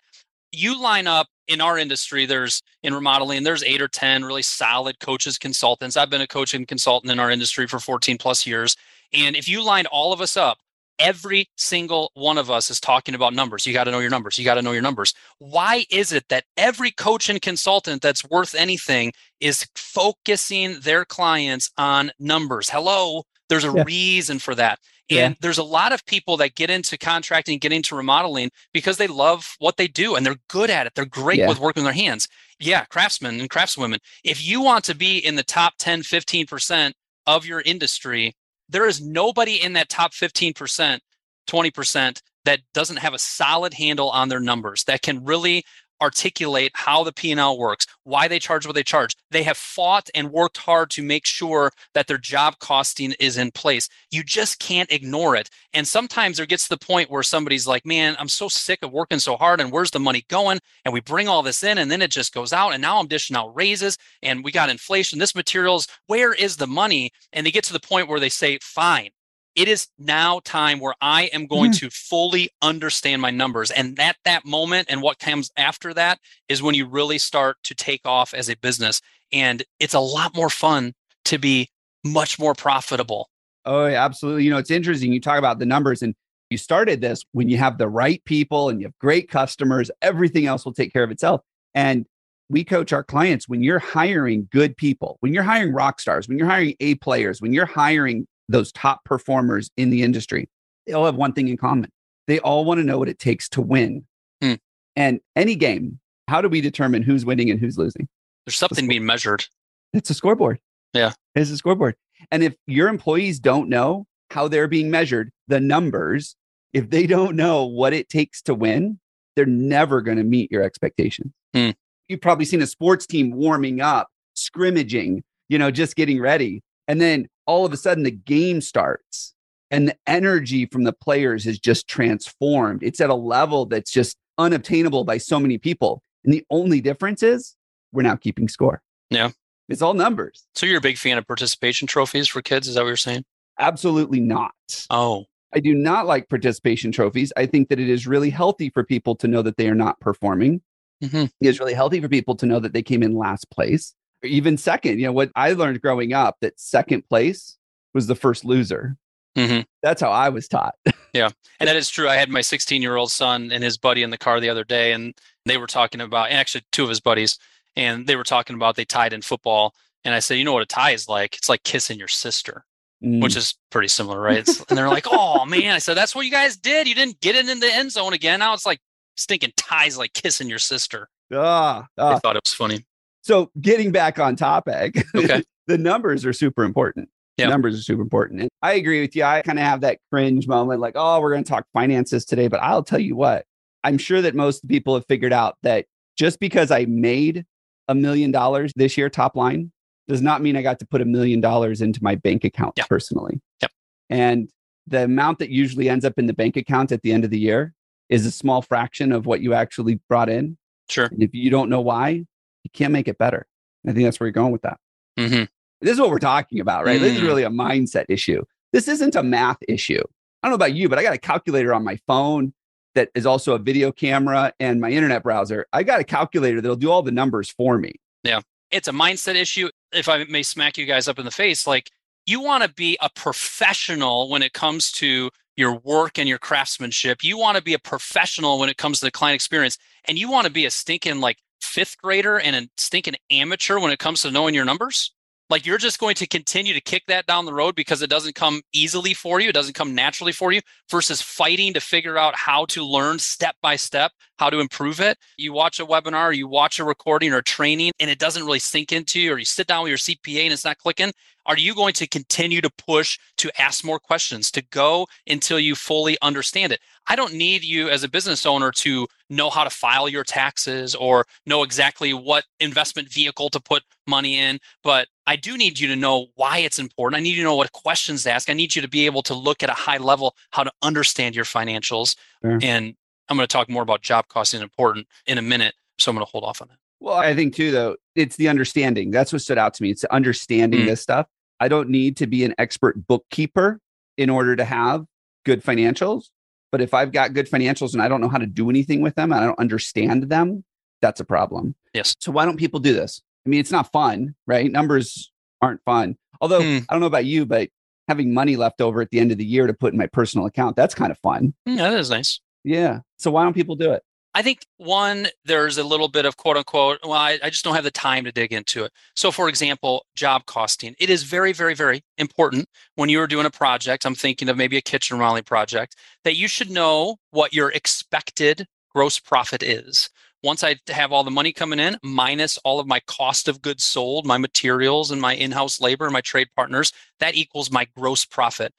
You 0.52 0.81
line 0.81 1.08
up 1.08 1.28
in 1.48 1.62
our 1.62 1.78
industry. 1.78 2.25
There's 2.25 2.62
in 2.84 2.94
remodeling. 2.94 3.44
There's 3.44 3.63
eight 3.63 3.81
or 3.81 3.88
ten 3.88 4.25
really 4.25 4.42
solid 4.42 5.00
coaches, 5.00 5.38
consultants. 5.38 5.96
I've 5.96 6.10
been 6.10 6.22
a 6.22 6.28
coach 6.28 6.54
and 6.54 6.68
consultant 6.68 7.12
in 7.12 7.19
our 7.19 7.31
industry 7.31 7.68
for 7.68 7.80
14 7.80 8.18
plus 8.18 8.46
years. 8.46 8.75
And 9.13 9.36
if 9.36 9.48
you 9.48 9.63
lined 9.63 9.88
all 9.88 10.13
of 10.13 10.22
us 10.22 10.38
up 10.38 10.60
every 11.00 11.50
single 11.56 12.12
one 12.14 12.38
of 12.38 12.50
us 12.52 12.70
is 12.70 12.80
talking 12.80 13.16
about 13.16 13.34
numbers. 13.34 13.66
You 13.66 13.74
got 13.74 13.86
to 13.86 13.92
know 13.92 14.00
your 14.00 14.10
numbers. 14.10 14.38
You 14.38 14.46
got 14.46 14.56
to 14.56 14.62
know 14.62 14.72
your 14.72 14.82
numbers. 14.82 15.14
Why 15.40 15.86
is 15.90 16.12
it 16.12 16.28
that 16.30 16.46
every 16.58 16.92
coach 16.92 17.30
and 17.30 17.42
consultant 17.42 18.02
that's 18.02 18.28
worth 18.30 18.56
anything 18.56 19.14
is 19.40 19.68
focusing 19.76 20.80
their 20.82 21.06
clients 21.06 21.72
on 21.78 22.12
numbers? 22.20 22.70
Hello, 22.70 23.24
there's 23.50 23.66
a 23.66 23.74
yeah. 23.76 23.84
reason 23.86 24.40
for 24.40 24.56
that. 24.56 24.80
And 25.10 25.34
yeah. 25.34 25.38
there's 25.42 25.58
a 25.58 25.64
lot 25.64 25.92
of 25.92 26.06
people 26.06 26.38
that 26.38 26.56
get 26.56 26.70
into 26.70 26.98
contracting, 26.98 27.60
get 27.60 27.74
into 27.74 27.96
remodeling 27.96 28.50
because 28.74 28.96
they 28.96 29.08
love 29.08 29.56
what 29.60 29.76
they 29.76 29.88
do 29.88 30.16
and 30.16 30.26
they're 30.26 30.38
good 30.48 30.70
at 30.70 30.88
it. 30.88 30.94
They're 30.96 31.06
great 31.06 31.40
yeah. 31.40 31.50
with 31.50 31.60
working 31.60 31.84
their 31.84 31.92
hands. 31.92 32.30
Yeah, 32.60 32.86
craftsmen 32.86 33.40
and 33.42 33.50
craftswomen. 33.50 34.00
If 34.24 34.46
you 34.46 34.62
want 34.62 34.86
to 34.86 34.96
be 34.96 35.18
in 35.18 35.36
the 35.36 35.44
top 35.44 35.74
10, 35.80 36.04
15% 36.04 36.94
of 37.28 37.46
your 37.46 37.62
industry, 37.62 38.36
there 38.72 38.88
is 38.88 39.02
nobody 39.02 39.62
in 39.62 39.74
that 39.74 39.90
top 39.90 40.14
15%, 40.14 41.00
20% 41.48 42.22
that 42.46 42.60
doesn't 42.74 42.98
have 42.98 43.14
a 43.14 43.20
solid 43.20 43.74
handle 43.74 44.10
on 44.10 44.30
their 44.30 44.40
numbers 44.40 44.84
that 44.86 45.02
can 45.02 45.24
really 45.24 45.64
articulate 46.01 46.71
how 46.74 47.03
the 47.03 47.13
P&L 47.13 47.57
works, 47.57 47.86
why 48.03 48.27
they 48.27 48.39
charge 48.39 48.65
what 48.65 48.75
they 48.75 48.83
charge. 48.83 49.15
They 49.30 49.44
have 49.44 49.57
fought 49.57 50.09
and 50.15 50.31
worked 50.31 50.57
hard 50.57 50.89
to 50.92 51.03
make 51.03 51.25
sure 51.25 51.71
that 51.94 52.07
their 52.07 52.18
job 52.18 52.59
costing 52.59 53.13
is 53.19 53.38
in 53.38 53.51
place. 53.51 53.88
You 54.09 54.24
just 54.24 54.59
can't 54.59 54.92
ignore 54.92 55.36
it. 55.36 55.50
And 55.74 55.88
sometimes 55.88 56.38
there 56.38 56.45
gets 56.45 56.63
to 56.63 56.69
the 56.69 56.86
point 56.86 57.09
where 57.09 57.24
somebody's 57.24 57.68
like, 57.68 57.86
"Man, 57.86 58.15
I'm 58.19 58.30
so 58.30 58.48
sick 58.48 58.80
of 58.83 58.92
working 58.92 59.19
so 59.19 59.38
hard 59.38 59.62
and 59.62 59.71
where's 59.71 59.92
the 59.92 60.00
money 60.00 60.25
going?" 60.27 60.59
And 60.86 60.94
we 60.94 61.01
bring 61.01 61.27
all 61.27 61.44
this 61.44 61.63
in 61.63 61.77
and 61.77 61.92
then 61.92 62.01
it 62.01 62.12
just 62.12 62.33
goes 62.33 62.53
out 62.53 62.74
and 62.74 62.81
now 62.81 63.00
I'm 63.00 63.07
dishing 63.07 63.36
out 63.38 63.56
raises 63.56 63.98
and 64.21 64.44
we 64.44 64.51
got 64.51 64.69
inflation. 64.69 65.19
This 65.19 65.36
materials, 65.36 65.88
where 66.07 66.33
is 66.33 66.57
the 66.57 66.68
money? 66.68 67.12
And 67.33 67.45
they 67.45 67.51
get 67.51 67.63
to 67.65 67.74
the 67.74 67.80
point 67.80 68.07
where 68.07 68.19
they 68.19 68.30
say, 68.30 68.59
"Fine, 68.62 69.12
it 69.56 69.68
is 69.68 69.88
now 70.00 70.39
time 70.44 70.80
where 70.80 70.95
I 71.01 71.24
am 71.33 71.45
going 71.45 71.71
mm-hmm. 71.71 71.88
to 71.88 71.89
fully 71.89 72.50
understand 72.62 73.21
my 73.21 73.31
numbers. 73.31 73.72
And 73.72 74.00
at 74.00 74.17
that 74.25 74.46
moment, 74.46 74.88
and 74.89 75.01
what 75.01 75.20
comes 75.20 75.51
after 75.58 75.93
that 75.93 76.20
is 76.48 76.63
when 76.63 76.75
you 76.75 76.88
really 76.88 77.17
start 77.17 77.58
to 77.63 77.75
take 77.75 78.01
off 78.05 78.34
as 78.34 78.50
a 78.50 78.55
business. 78.55 79.01
And 79.34 79.63
it's 79.79 79.93
a 79.93 80.00
lot 80.00 80.36
more 80.36 80.50
fun 80.50 80.93
to 81.25 81.38
be 81.38 81.70
much 82.03 82.39
more 82.39 82.53
profitable. 82.53 83.29
Oh, 83.65 83.86
absolutely. 83.86 84.46
You 84.46 84.51
know, 84.51 84.58
it's 84.58 84.72
interesting. 84.72 85.13
You 85.13 85.22
talk 85.22 85.38
about 85.38 85.60
the 85.60 85.65
numbers, 85.65 86.01
and 86.01 86.15
you 86.50 86.58
started 86.58 87.01
this 87.01 87.24
when 87.31 87.48
you 87.48 87.58
have 87.58 87.77
the 87.77 87.88
right 87.88 88.24
people 88.25 88.70
and 88.70 88.81
you 88.81 88.88
have 88.88 88.98
great 89.00 89.29
customers, 89.29 89.91
everything 90.01 90.46
else 90.46 90.65
will 90.65 90.74
take 90.74 90.91
care 90.91 91.03
of 91.03 91.12
itself. 91.12 91.41
And 91.74 92.05
we 92.50 92.65
coach 92.65 92.91
our 92.91 93.03
clients 93.03 93.48
when 93.48 93.63
you're 93.63 93.79
hiring 93.79 94.50
good 94.51 94.75
people, 94.75 95.17
when 95.22 95.34
you're 95.34 95.43
hiring 95.43 95.72
rock 95.72 96.01
stars, 96.01 96.27
when 96.27 96.38
you're 96.38 96.50
hiring 96.50 96.75
A 96.81 96.96
players, 96.96 97.41
when 97.41 97.53
you're 97.53 97.65
hiring 97.65 98.27
those 98.51 98.72
top 98.72 99.03
performers 99.05 99.70
in 99.77 99.89
the 99.89 100.03
industry, 100.03 100.50
they 100.86 100.93
all 100.93 101.05
have 101.05 101.15
one 101.15 101.34
thing 101.34 101.48
in 101.48 101.58
common. 101.58 101.89
They 102.27 102.39
all 102.39 102.65
want 102.65 102.79
to 102.79 102.84
know 102.84 102.98
what 102.98 103.10
it 103.10 103.20
takes 103.20 103.50
to 103.50 103.62
win. 103.62 104.05
Hmm. 104.41 104.53
And 104.96 105.20
any 105.36 105.55
game, 105.55 106.00
how 106.27 106.41
do 106.41 106.50
we 106.50 106.62
determine 106.62 107.03
who's 107.03 107.25
winning 107.25 107.50
and 107.50 107.60
who's 107.60 107.77
losing? 107.77 108.08
There's 108.46 108.58
something 108.58 108.88
being 108.88 109.05
measured. 109.05 109.46
It's 109.93 110.10
a 110.10 110.13
scoreboard. 110.13 110.60
Yeah. 110.93 111.13
It's 111.36 111.51
a 111.51 111.58
scoreboard. 111.58 111.96
And 112.31 112.43
if 112.43 112.53
your 112.67 112.88
employees 112.88 113.39
don't 113.39 113.70
know 113.70 114.05
how 114.29 114.48
they're 114.48 114.67
being 114.67 114.89
measured, 114.89 115.31
the 115.48 115.60
numbers, 115.60 116.36
if 116.74 116.89
they 116.89 117.08
don't 117.08 117.36
know 117.36 117.65
what 117.65 117.93
it 117.93 118.10
takes 118.10 118.41
to 118.43 118.53
win, 118.53 119.00
they're 119.36 119.46
never 119.46 120.01
going 120.01 120.17
to 120.17 120.24
meet 120.24 120.51
your 120.51 120.63
expectations. 120.63 121.31
Hmm. 121.53 121.72
You've 122.08 122.22
probably 122.22 122.46
seen 122.46 122.62
a 122.62 122.67
sports 122.67 123.05
team 123.05 123.31
warming 123.31 123.81
up, 123.81 124.10
scrimmaging, 124.34 125.24
you 125.50 125.58
know, 125.58 125.72
just 125.72 125.96
getting 125.96 126.22
ready. 126.22 126.62
And 126.88 127.00
then 127.00 127.27
all 127.51 127.65
of 127.65 127.74
a 127.74 127.77
sudden 127.77 128.03
the 128.03 128.12
game 128.12 128.62
starts 128.62 129.34
and 129.72 129.89
the 129.89 129.98
energy 130.08 130.65
from 130.65 130.86
the 130.86 130.93
players 130.93 131.46
is 131.46 131.60
just 131.60 131.86
transformed. 131.86 132.81
It's 132.81 133.01
at 133.01 133.10
a 133.10 133.15
level 133.15 133.65
that's 133.65 133.91
just 133.91 134.15
unobtainable 134.38 135.03
by 135.03 135.17
so 135.17 135.38
many 135.38 135.58
people. 135.58 136.01
And 136.24 136.34
the 136.34 136.46
only 136.50 136.79
difference 136.79 137.22
is 137.22 137.58
we're 137.91 138.03
now 138.03 138.15
keeping 138.15 138.48
score. 138.48 138.81
Yeah. 139.10 139.31
It's 139.67 139.81
all 139.81 139.93
numbers. 139.93 140.48
So 140.55 140.65
you're 140.65 140.77
a 140.77 140.81
big 140.81 140.98
fan 140.98 141.17
of 141.17 141.27
participation 141.27 141.89
trophies 141.89 142.29
for 142.29 142.41
kids? 142.41 142.70
Is 142.70 142.75
that 142.75 142.84
what 142.84 142.88
you're 142.88 142.96
saying? 142.96 143.25
Absolutely 143.60 144.22
not. 144.22 144.53
Oh. 144.89 145.25
I 145.53 145.60
do 145.60 145.74
not 145.74 146.05
like 146.05 146.29
participation 146.29 146.93
trophies. 146.93 147.34
I 147.36 147.48
think 147.48 147.67
that 147.67 147.81
it 147.81 147.89
is 147.89 148.08
really 148.08 148.29
healthy 148.29 148.70
for 148.70 148.86
people 148.86 149.17
to 149.17 149.27
know 149.27 149.41
that 149.41 149.58
they 149.58 149.67
are 149.67 149.75
not 149.75 150.00
performing. 150.00 150.62
Mm-hmm. 151.03 151.25
It 151.41 151.48
is 151.48 151.60
really 151.60 151.74
healthy 151.74 152.00
for 152.00 152.08
people 152.08 152.36
to 152.38 152.46
know 152.46 152.62
that 152.62 152.72
they 152.72 152.81
came 152.81 153.03
in 153.03 153.13
last 153.13 153.50
place 153.51 153.93
even 154.24 154.58
second. 154.58 155.00
You 155.00 155.08
know, 155.08 155.12
what 155.13 155.32
I 155.36 155.54
learned 155.54 155.82
growing 155.82 156.13
up 156.13 156.38
that 156.42 156.60
second 156.60 157.08
place 157.08 157.58
was 157.94 158.08
the 158.08 158.16
first 158.16 158.46
loser. 158.46 158.98
Mm-hmm. 159.38 159.62
That's 159.82 160.01
how 160.01 160.12
I 160.12 160.30
was 160.30 160.48
taught. 160.48 160.75
Yeah. 161.13 161.28
And 161.60 161.68
that 161.68 161.75
is 161.75 161.90
true. 161.90 162.08
I 162.08 162.16
had 162.16 162.30
my 162.30 162.40
16 162.40 162.82
year 162.82 162.96
old 162.96 163.12
son 163.12 163.51
and 163.51 163.62
his 163.62 163.78
buddy 163.78 164.01
in 164.01 164.12
the 164.12 164.18
car 164.18 164.40
the 164.40 164.48
other 164.48 164.63
day, 164.63 164.94
and 164.94 165.13
they 165.46 165.58
were 165.58 165.68
talking 165.68 166.00
about, 166.00 166.30
and 166.30 166.38
actually 166.38 166.63
two 166.72 166.84
of 166.84 166.90
his 166.90 167.01
buddies, 167.01 167.38
and 167.75 168.08
they 168.08 168.16
were 168.16 168.24
talking 168.24 168.56
about 168.56 168.78
they 168.78 168.86
tied 168.86 169.12
in 169.12 169.22
football. 169.22 169.75
And 170.06 170.16
I 170.16 170.20
said, 170.20 170.36
you 170.36 170.46
know 170.46 170.54
what 170.54 170.62
a 170.62 170.66
tie 170.66 170.92
is 170.92 171.10
like? 171.10 171.36
It's 171.36 171.50
like 171.50 171.63
kissing 171.63 172.00
your 172.00 172.08
sister, 172.08 172.63
Mm. 173.04 173.22
which 173.22 173.36
is 173.36 173.56
pretty 173.72 173.90
similar, 173.90 174.22
right? 174.22 174.38
It's, 174.38 174.63
and 174.70 174.78
they're 174.78 174.88
like, 174.88 175.08
oh 175.12 175.44
man. 175.46 175.74
I 175.74 175.80
said, 175.80 175.98
that's 175.98 176.16
what 176.16 176.25
you 176.25 176.32
guys 176.32 176.56
did. 176.56 176.88
You 176.88 176.96
didn't 176.96 177.20
get 177.20 177.36
it 177.36 177.50
in 177.50 177.60
the 177.60 177.74
end 177.74 177.92
zone 177.92 178.13
again. 178.13 178.40
Now 178.40 178.54
it's 178.54 178.66
like 178.66 178.80
stinking 179.18 179.51
ties 179.58 179.98
like 179.98 180.13
kissing 180.13 180.48
your 180.48 180.60
sister. 180.60 181.10
ah, 181.34 181.88
I 181.98 182.01
ah. 182.01 182.20
thought 182.20 182.38
it 182.38 182.44
was 182.46 182.54
funny. 182.54 182.86
So 183.22 183.51
getting 183.60 183.92
back 183.92 184.20
on 184.20 184.36
topic, 184.36 185.04
Okay. 185.16 185.44
the 185.68 185.78
numbers 185.78 186.25
are 186.25 186.34
super 186.34 186.63
important. 186.63 187.10
Yeah. 187.38 187.48
Numbers 187.48 187.80
are 187.80 187.84
super 187.84 188.01
important. 188.01 188.42
And 188.42 188.50
I 188.62 188.74
agree 188.74 189.01
with 189.01 189.16
you. 189.16 189.24
I 189.24 189.42
kind 189.42 189.58
of 189.60 189.63
have 189.66 189.82
that 189.82 190.00
cringe 190.12 190.48
moment 190.48 190.80
like, 190.82 190.94
oh, 190.96 191.20
we're 191.22 191.32
going 191.32 191.44
to 191.44 191.50
talk 191.50 191.66
finances 191.74 192.25
today. 192.25 192.48
But 192.48 192.62
I'll 192.62 192.84
tell 192.84 193.00
you 193.00 193.16
what, 193.16 193.46
I'm 193.84 193.98
sure 193.98 194.22
that 194.22 194.36
most 194.36 194.68
people 194.68 194.94
have 194.96 195.06
figured 195.08 195.34
out 195.34 195.58
that 195.63 195.86
just 196.18 196.40
because 196.40 196.72
I 196.72 196.86
made 196.86 197.46
a 197.88 197.96
million 197.96 198.32
dollars 198.32 198.74
this 198.75 198.98
year, 198.98 199.10
top 199.10 199.36
line, 199.36 199.72
does 200.08 200.22
not 200.22 200.42
mean 200.42 200.56
I 200.58 200.62
got 200.62 200.78
to 200.80 200.86
put 200.86 201.01
a 201.01 201.06
million 201.06 201.40
dollars 201.42 201.82
into 201.82 202.04
my 202.04 202.16
bank 202.16 202.44
account 202.44 202.74
Yeah. 202.75 202.86
personally. 202.90 203.40
Yep. 203.62 203.72
And 204.10 204.50
the 204.88 205.04
amount 205.06 205.40
that 205.40 205.50
usually 205.50 205.90
ends 205.90 206.04
up 206.06 206.13
in 206.18 206.25
the 206.25 206.34
bank 206.34 206.58
account 206.58 206.92
at 206.92 207.01
the 207.01 207.12
end 207.13 207.24
of 207.24 207.30
the 207.30 207.40
year 207.40 207.74
is 208.10 208.25
a 208.25 208.32
small 208.32 208.62
fraction 208.62 209.12
of 209.12 209.25
what 209.25 209.42
you 209.42 209.54
actually 209.54 210.00
brought 210.10 210.30
in. 210.30 210.58
Sure. 210.90 211.06
And 211.06 211.24
if 211.24 211.34
you 211.34 211.50
don't 211.50 211.70
know 211.70 211.82
why, 211.82 212.25
you 212.63 212.70
can't 212.74 212.94
make 212.94 213.08
it 213.08 213.18
better. 213.18 213.48
I 213.88 213.94
think 213.94 214.03
that's 214.06 214.20
where 214.20 214.27
you're 214.27 214.34
going 214.34 214.51
with 214.51 214.62
that. 214.63 214.77
hmm 215.18 215.44
This 215.82 215.94
is 215.94 216.00
what 216.00 216.10
we're 216.12 216.20
talking 216.20 216.60
about, 216.60 216.86
right? 216.86 217.00
This 217.00 217.13
is 217.13 217.20
Mm. 217.22 217.25
really 217.25 217.44
a 217.44 217.50
mindset 217.50 218.06
issue. 218.10 218.44
This 218.72 218.88
isn't 218.88 219.15
a 219.15 219.24
math 219.24 219.58
issue. 219.68 220.01
I 220.44 220.48
don't 220.48 220.51
know 220.51 220.56
about 220.56 220.74
you, 220.75 220.88
but 220.89 221.00
I 221.00 221.03
got 221.03 221.13
a 221.13 221.18
calculator 221.18 221.74
on 221.74 221.84
my 221.84 221.98
phone 222.08 222.53
that 222.96 223.10
is 223.15 223.25
also 223.25 223.56
a 223.56 223.60
video 223.60 223.91
camera 223.91 224.53
and 224.60 224.80
my 224.80 224.89
internet 224.91 225.24
browser. 225.24 225.65
I 225.74 225.84
got 225.84 226.00
a 226.00 226.03
calculator 226.03 226.62
that'll 226.62 226.75
do 226.75 226.91
all 226.91 227.01
the 227.01 227.12
numbers 227.12 227.50
for 227.50 227.77
me. 227.77 227.94
Yeah. 228.24 228.41
It's 228.70 228.88
a 228.88 228.91
mindset 228.91 229.36
issue. 229.36 229.70
If 229.91 230.08
I 230.08 230.24
may 230.25 230.44
smack 230.44 230.77
you 230.77 230.86
guys 230.86 231.08
up 231.08 231.18
in 231.20 231.25
the 231.25 231.32
face, 231.32 231.65
like 231.68 231.89
you 232.25 232.41
want 232.41 232.63
to 232.63 232.70
be 232.74 232.98
a 233.01 233.10
professional 233.15 234.30
when 234.30 234.41
it 234.44 234.53
comes 234.53 234.91
to 234.94 235.30
your 235.58 235.75
work 235.80 236.18
and 236.18 236.30
your 236.30 236.38
craftsmanship. 236.38 237.24
You 237.24 237.38
want 237.38 237.58
to 237.58 237.63
be 237.63 237.74
a 237.74 237.80
professional 237.80 238.60
when 238.60 238.70
it 238.70 238.77
comes 238.77 239.00
to 239.00 239.06
the 239.06 239.12
client 239.12 239.36
experience. 239.36 239.77
And 240.06 240.18
you 240.18 240.30
want 240.32 240.48
to 240.48 240.53
be 240.53 240.65
a 240.65 240.72
stinking 240.72 241.20
like 241.20 241.38
fifth 241.72 241.98
grader 241.98 242.38
and 242.38 242.56
a 242.56 242.68
stinking 242.78 243.16
amateur 243.30 243.80
when 243.80 243.92
it 243.92 244.00
comes 244.00 244.22
to 244.22 244.32
knowing 244.32 244.54
your 244.54 244.66
numbers. 244.66 245.13
Like 245.50 245.66
you're 245.66 245.78
just 245.78 246.00
going 246.00 246.16
to 246.16 246.28
continue 246.28 246.74
to 246.74 246.82
kick 246.82 247.04
that 247.08 247.25
down 247.25 247.46
the 247.46 247.54
road 247.54 247.75
because 247.75 248.01
it 248.01 248.10
doesn't 248.10 248.36
come 248.36 248.62
easily 248.74 249.13
for 249.13 249.40
you. 249.42 249.50
It 249.50 249.54
doesn't 249.54 249.75
come 249.75 249.94
naturally 249.94 250.32
for 250.32 250.51
you 250.51 250.62
versus 250.90 251.22
fighting 251.22 251.74
to 251.74 251.82
figure 251.82 252.18
out 252.18 252.36
how 252.36 252.66
to 252.66 252.86
learn 252.86 253.20
step 253.20 253.56
by 253.62 253.75
step 253.75 254.12
how 254.42 254.50
to 254.50 254.60
improve 254.60 255.00
it. 255.00 255.20
You 255.38 255.54
watch 255.54 255.80
a 255.80 255.86
webinar, 255.86 256.36
you 256.36 256.48
watch 256.48 256.80
a 256.80 256.84
recording 256.84 257.32
or 257.32 257.44
training, 257.44 257.92
and 258.00 258.10
it 258.10 258.18
doesn't 258.18 258.44
really 258.44 258.58
sink 258.58 258.92
into 258.92 259.20
you, 259.20 259.34
or 259.34 259.38
you 259.38 259.46
sit 259.46 259.68
down 259.68 259.84
with 259.84 259.90
your 259.90 260.00
CPA 260.00 260.46
and 260.46 260.51
it's 260.51 260.66
not 260.66 260.80
clicking. 260.80 261.12
Are 261.46 261.58
you 261.58 261.75
going 261.75 261.94
to 261.94 262.08
continue 262.08 262.60
to 262.62 262.70
push 262.72 263.20
to 263.38 263.51
ask 263.62 263.86
more 263.86 264.00
questions, 264.00 264.50
to 264.51 264.63
go 264.72 265.06
until 265.28 265.60
you 265.60 265.75
fully 265.75 266.18
understand 266.24 266.72
it? 266.72 266.80
I 267.06 267.16
don't 267.16 267.36
need 267.36 267.63
you 267.63 267.90
as 267.90 268.04
a 268.04 268.10
business 268.10 268.48
owner 268.48 268.72
to 268.78 269.06
know 269.32 269.50
how 269.50 269.64
to 269.64 269.70
file 269.70 270.08
your 270.08 270.24
taxes 270.24 270.94
or 270.94 271.26
know 271.46 271.64
exactly 271.64 272.14
what 272.14 272.44
investment 272.60 273.12
vehicle 273.12 273.50
to 273.50 273.60
put 273.60 273.82
money 274.06 274.38
in, 274.38 274.60
but 274.84 275.08
I 275.26 275.38
do 275.38 275.58
need 275.58 275.80
you 275.80 275.88
to 275.88 275.96
know 275.96 276.28
why 276.36 276.60
it's 276.60 276.78
important. 276.78 277.20
I 277.20 277.24
need 277.24 277.30
you 277.32 277.38
to 277.38 277.50
know 277.50 277.56
what 277.56 277.72
questions 277.72 278.24
to 278.24 278.32
ask. 278.32 278.50
I 278.50 278.54
need 278.54 278.76
you 278.76 278.82
to 278.82 278.88
be 278.88 279.06
able 279.06 279.24
to 279.24 279.34
look 279.34 279.64
at 279.64 279.70
a 279.70 279.74
high 279.74 279.98
level 279.98 280.36
how 280.52 280.64
to 280.64 280.72
understand 280.82 281.36
your 281.36 281.46
financials. 281.46 282.16
Sure. 282.44 282.60
And 282.62 282.94
I'm 283.30 283.38
going 283.38 283.48
to 283.48 283.52
talk 283.52 283.70
more 283.70 283.84
about 283.84 284.02
job 284.02 284.28
costing 284.28 284.62
important 284.62 285.08
in 285.26 285.38
a 285.38 285.42
minute. 285.42 285.74
So 286.00 286.12
I'm 286.12 286.16
going 286.16 286.26
to 286.26 286.32
hold 286.32 286.44
off 286.44 286.62
on 286.62 286.68
that. 286.68 286.78
Well, 287.00 287.16
I 287.16 287.34
think 287.34 287.56
too, 287.56 287.72
though, 287.72 287.96
it's 288.16 288.36
the 288.36 288.50
understanding. 288.50 289.10
That's 289.12 289.32
what 289.32 289.42
stood 289.42 289.58
out 289.58 289.74
to 289.76 289.84
me. 289.84 289.90
It's 289.92 290.04
understanding 290.06 290.82
Mm. 290.82 290.88
this 290.88 291.02
stuff. 291.02 291.28
I 291.60 291.68
don't 291.68 291.90
need 291.90 292.18
to 292.18 292.28
be 292.28 292.44
an 292.44 292.54
expert 292.58 293.08
bookkeeper 293.08 293.80
in 294.18 294.30
order 294.30 294.56
to 294.56 294.66
have 294.66 295.06
good 295.46 295.64
financials. 295.64 296.26
But 296.72 296.82
if 296.82 296.94
I've 296.94 297.12
got 297.12 297.34
good 297.34 297.50
financials 297.50 297.94
and 297.94 298.01
I 298.01 298.08
don't 298.08 298.22
know 298.22 298.30
how 298.30 298.38
to 298.38 298.46
do 298.48 298.70
anything 298.70 299.01
with 299.01 299.16
them, 299.16 299.32
and 299.32 299.42
I 299.42 299.46
don't 299.46 299.60
understand 299.60 300.24
them, 300.30 300.63
that's 301.01 301.20
a 301.20 301.25
problem. 301.25 301.75
Yes. 301.94 302.16
So 302.20 302.32
why 302.32 302.46
don't 302.46 302.58
people 302.58 302.80
do 302.80 302.94
this? 302.94 303.22
I 303.46 303.50
mean, 303.50 303.60
it's 303.60 303.72
not 303.72 303.92
fun, 303.92 304.36
right? 304.48 304.72
Numbers 304.72 305.32
aren't 305.62 305.84
fun. 305.84 306.18
Although 306.40 306.62
Hmm. 306.62 306.78
I 306.88 306.94
don't 306.94 307.01
know 307.01 307.08
about 307.08 307.25
you, 307.25 307.46
but 307.46 307.70
having 308.08 308.34
money 308.34 308.56
left 308.56 308.82
over 308.82 309.01
at 309.01 309.10
the 309.10 309.20
end 309.20 309.32
of 309.32 309.38
the 309.38 309.46
year 309.46 309.68
to 309.68 309.74
put 309.74 309.94
in 309.94 309.98
my 310.00 310.08
personal 310.08 310.46
account, 310.46 310.75
that's 310.75 310.96
kind 310.96 311.12
of 311.12 311.18
fun. 311.20 311.54
Mm, 311.68 311.78
that 311.78 311.94
is 311.94 312.10
nice. 312.10 312.40
Yeah. 312.63 313.00
So 313.18 313.32
why 313.32 313.44
don't 313.44 313.54
people 313.54 313.75
do 313.75 313.92
it? 313.92 314.04
I 314.34 314.42
think 314.42 314.66
one, 314.78 315.28
there's 315.44 315.78
a 315.78 315.84
little 315.84 316.08
bit 316.08 316.26
of 316.26 316.38
quote 316.38 316.56
unquote, 316.56 317.00
well, 317.04 317.14
I, 317.14 317.38
I 317.44 317.50
just 317.50 317.66
don't 317.66 317.76
have 317.76 317.84
the 317.84 317.92
time 317.92 318.24
to 318.24 318.32
dig 318.32 318.54
into 318.54 318.86
it. 318.86 318.92
So, 319.16 319.30
for 319.30 319.50
example, 319.50 320.06
job 320.16 320.46
costing. 320.46 320.96
It 321.00 321.10
is 321.10 321.24
very, 321.24 321.52
very, 321.52 321.76
very 321.76 322.02
important 322.18 322.70
when 322.96 323.10
you 323.10 323.20
are 323.20 323.28
doing 323.28 323.46
a 323.46 323.52
project. 323.52 324.06
I'm 324.06 324.16
thinking 324.16 324.48
of 324.48 324.56
maybe 324.56 324.78
a 324.78 324.82
kitchen 324.82 325.18
remodeling 325.18 325.44
project 325.44 325.96
that 326.24 326.38
you 326.38 326.48
should 326.48 326.70
know 326.70 327.18
what 327.32 327.54
your 327.54 327.72
expected 327.72 328.68
gross 328.94 329.20
profit 329.20 329.64
is. 329.64 330.10
Once 330.44 330.64
I 330.64 330.78
have 330.88 331.12
all 331.12 331.24
the 331.24 331.30
money 331.30 331.52
coming 331.52 331.80
in, 331.80 331.98
minus 332.02 332.58
all 332.60 332.80
of 332.80 332.88
my 332.88 333.00
cost 333.02 333.48
of 333.48 333.62
goods 333.62 333.84
sold, 333.84 334.26
my 334.26 334.38
materials 334.38 335.12
and 335.12 335.22
my 335.22 335.36
in 335.36 335.52
house 335.52 335.80
labor 335.80 336.06
and 336.06 336.14
my 336.14 336.22
trade 336.22 336.48
partners, 336.56 336.92
that 337.20 337.36
equals 337.36 337.70
my 337.70 337.86
gross 337.96 338.26
profit. 338.26 338.74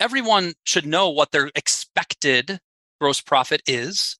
Everyone 0.00 0.54
should 0.64 0.86
know 0.86 1.10
what 1.10 1.32
their 1.32 1.50
expected 1.54 2.60
gross 2.98 3.20
profit 3.20 3.62
is. 3.66 4.16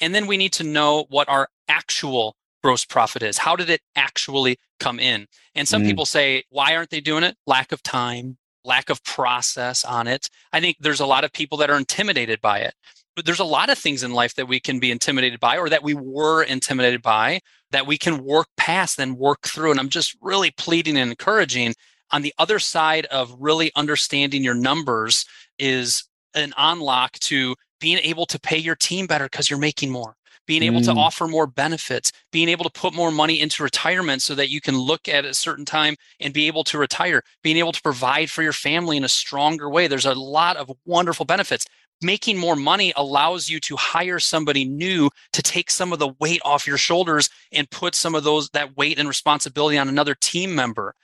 And 0.00 0.14
then 0.14 0.26
we 0.26 0.36
need 0.36 0.52
to 0.54 0.64
know 0.64 1.06
what 1.08 1.28
our 1.28 1.48
actual 1.68 2.36
gross 2.62 2.84
profit 2.84 3.22
is. 3.22 3.38
How 3.38 3.56
did 3.56 3.68
it 3.70 3.82
actually 3.94 4.58
come 4.80 4.98
in? 4.98 5.26
And 5.54 5.68
some 5.68 5.82
Mm. 5.82 5.86
people 5.86 6.06
say, 6.06 6.44
why 6.48 6.74
aren't 6.74 6.90
they 6.90 7.00
doing 7.00 7.22
it? 7.24 7.36
Lack 7.46 7.72
of 7.72 7.82
time, 7.82 8.38
lack 8.64 8.88
of 8.90 9.02
process 9.04 9.84
on 9.84 10.06
it. 10.06 10.28
I 10.52 10.60
think 10.60 10.78
there's 10.80 11.00
a 11.00 11.06
lot 11.06 11.24
of 11.24 11.32
people 11.32 11.58
that 11.58 11.70
are 11.70 11.76
intimidated 11.76 12.40
by 12.40 12.60
it. 12.60 12.74
But 13.16 13.26
there's 13.26 13.38
a 13.40 13.44
lot 13.44 13.70
of 13.70 13.78
things 13.78 14.02
in 14.02 14.12
life 14.12 14.34
that 14.34 14.48
we 14.48 14.58
can 14.58 14.80
be 14.80 14.90
intimidated 14.90 15.38
by 15.38 15.58
or 15.58 15.68
that 15.68 15.84
we 15.84 15.94
were 15.94 16.42
intimidated 16.42 17.00
by 17.02 17.40
that 17.70 17.86
we 17.86 17.96
can 17.98 18.24
work 18.24 18.48
past 18.56 18.98
and 18.98 19.16
work 19.18 19.42
through. 19.42 19.70
And 19.70 19.78
I'm 19.78 19.88
just 19.88 20.16
really 20.20 20.50
pleading 20.50 20.96
and 20.96 21.10
encouraging 21.10 21.74
on 22.10 22.22
the 22.22 22.34
other 22.38 22.58
side 22.58 23.06
of 23.06 23.34
really 23.38 23.70
understanding 23.76 24.42
your 24.42 24.54
numbers 24.54 25.26
is 25.58 26.04
an 26.34 26.52
unlock 26.56 27.12
to 27.20 27.54
being 27.80 27.98
able 27.98 28.26
to 28.26 28.38
pay 28.40 28.58
your 28.58 28.76
team 28.76 29.06
better 29.06 29.24
because 29.26 29.50
you're 29.50 29.58
making 29.58 29.90
more 29.90 30.14
being 30.46 30.62
able 30.62 30.80
to 30.82 30.92
Mm. 30.92 30.98
offer 30.98 31.26
more 31.26 31.46
benefits 31.46 32.12
being 32.32 32.48
able 32.48 32.64
to 32.64 32.70
put 32.70 32.92
more 32.94 33.10
money 33.10 33.40
into 33.40 33.62
retirement 33.62 34.20
so 34.22 34.34
that 34.34 34.50
you 34.50 34.60
can 34.60 34.76
look 34.76 35.08
at 35.08 35.24
a 35.24 35.34
certain 35.34 35.64
time 35.64 35.96
and 36.20 36.34
be 36.34 36.46
able 36.46 36.64
to 36.64 36.78
retire 36.78 37.22
being 37.42 37.56
able 37.56 37.72
to 37.72 37.80
provide 37.82 38.30
for 38.30 38.42
your 38.42 38.52
family 38.52 38.96
in 38.96 39.04
a 39.04 39.08
stronger 39.08 39.70
way. 39.70 39.86
There's 39.86 40.04
a 40.06 40.14
lot 40.14 40.56
of 40.56 40.70
wonderful 40.84 41.24
benefits. 41.24 41.64
Making 42.02 42.36
more 42.38 42.56
money 42.56 42.92
allows 42.96 43.48
you 43.48 43.60
to 43.60 43.76
hire 43.76 44.18
somebody 44.18 44.64
new 44.64 45.08
to 45.32 45.42
take 45.42 45.70
some 45.70 45.92
of 45.92 45.98
the 45.98 46.12
weight 46.20 46.42
off 46.44 46.66
your 46.66 46.76
shoulders 46.76 47.30
and 47.52 47.70
put 47.70 47.94
some 47.94 48.14
of 48.14 48.24
those 48.24 48.50
that 48.50 48.76
weight 48.76 48.98
and 48.98 49.08
responsibility 49.08 49.78
on 49.78 49.88
another 49.88 50.14
team 50.20 50.54
member 50.54 50.94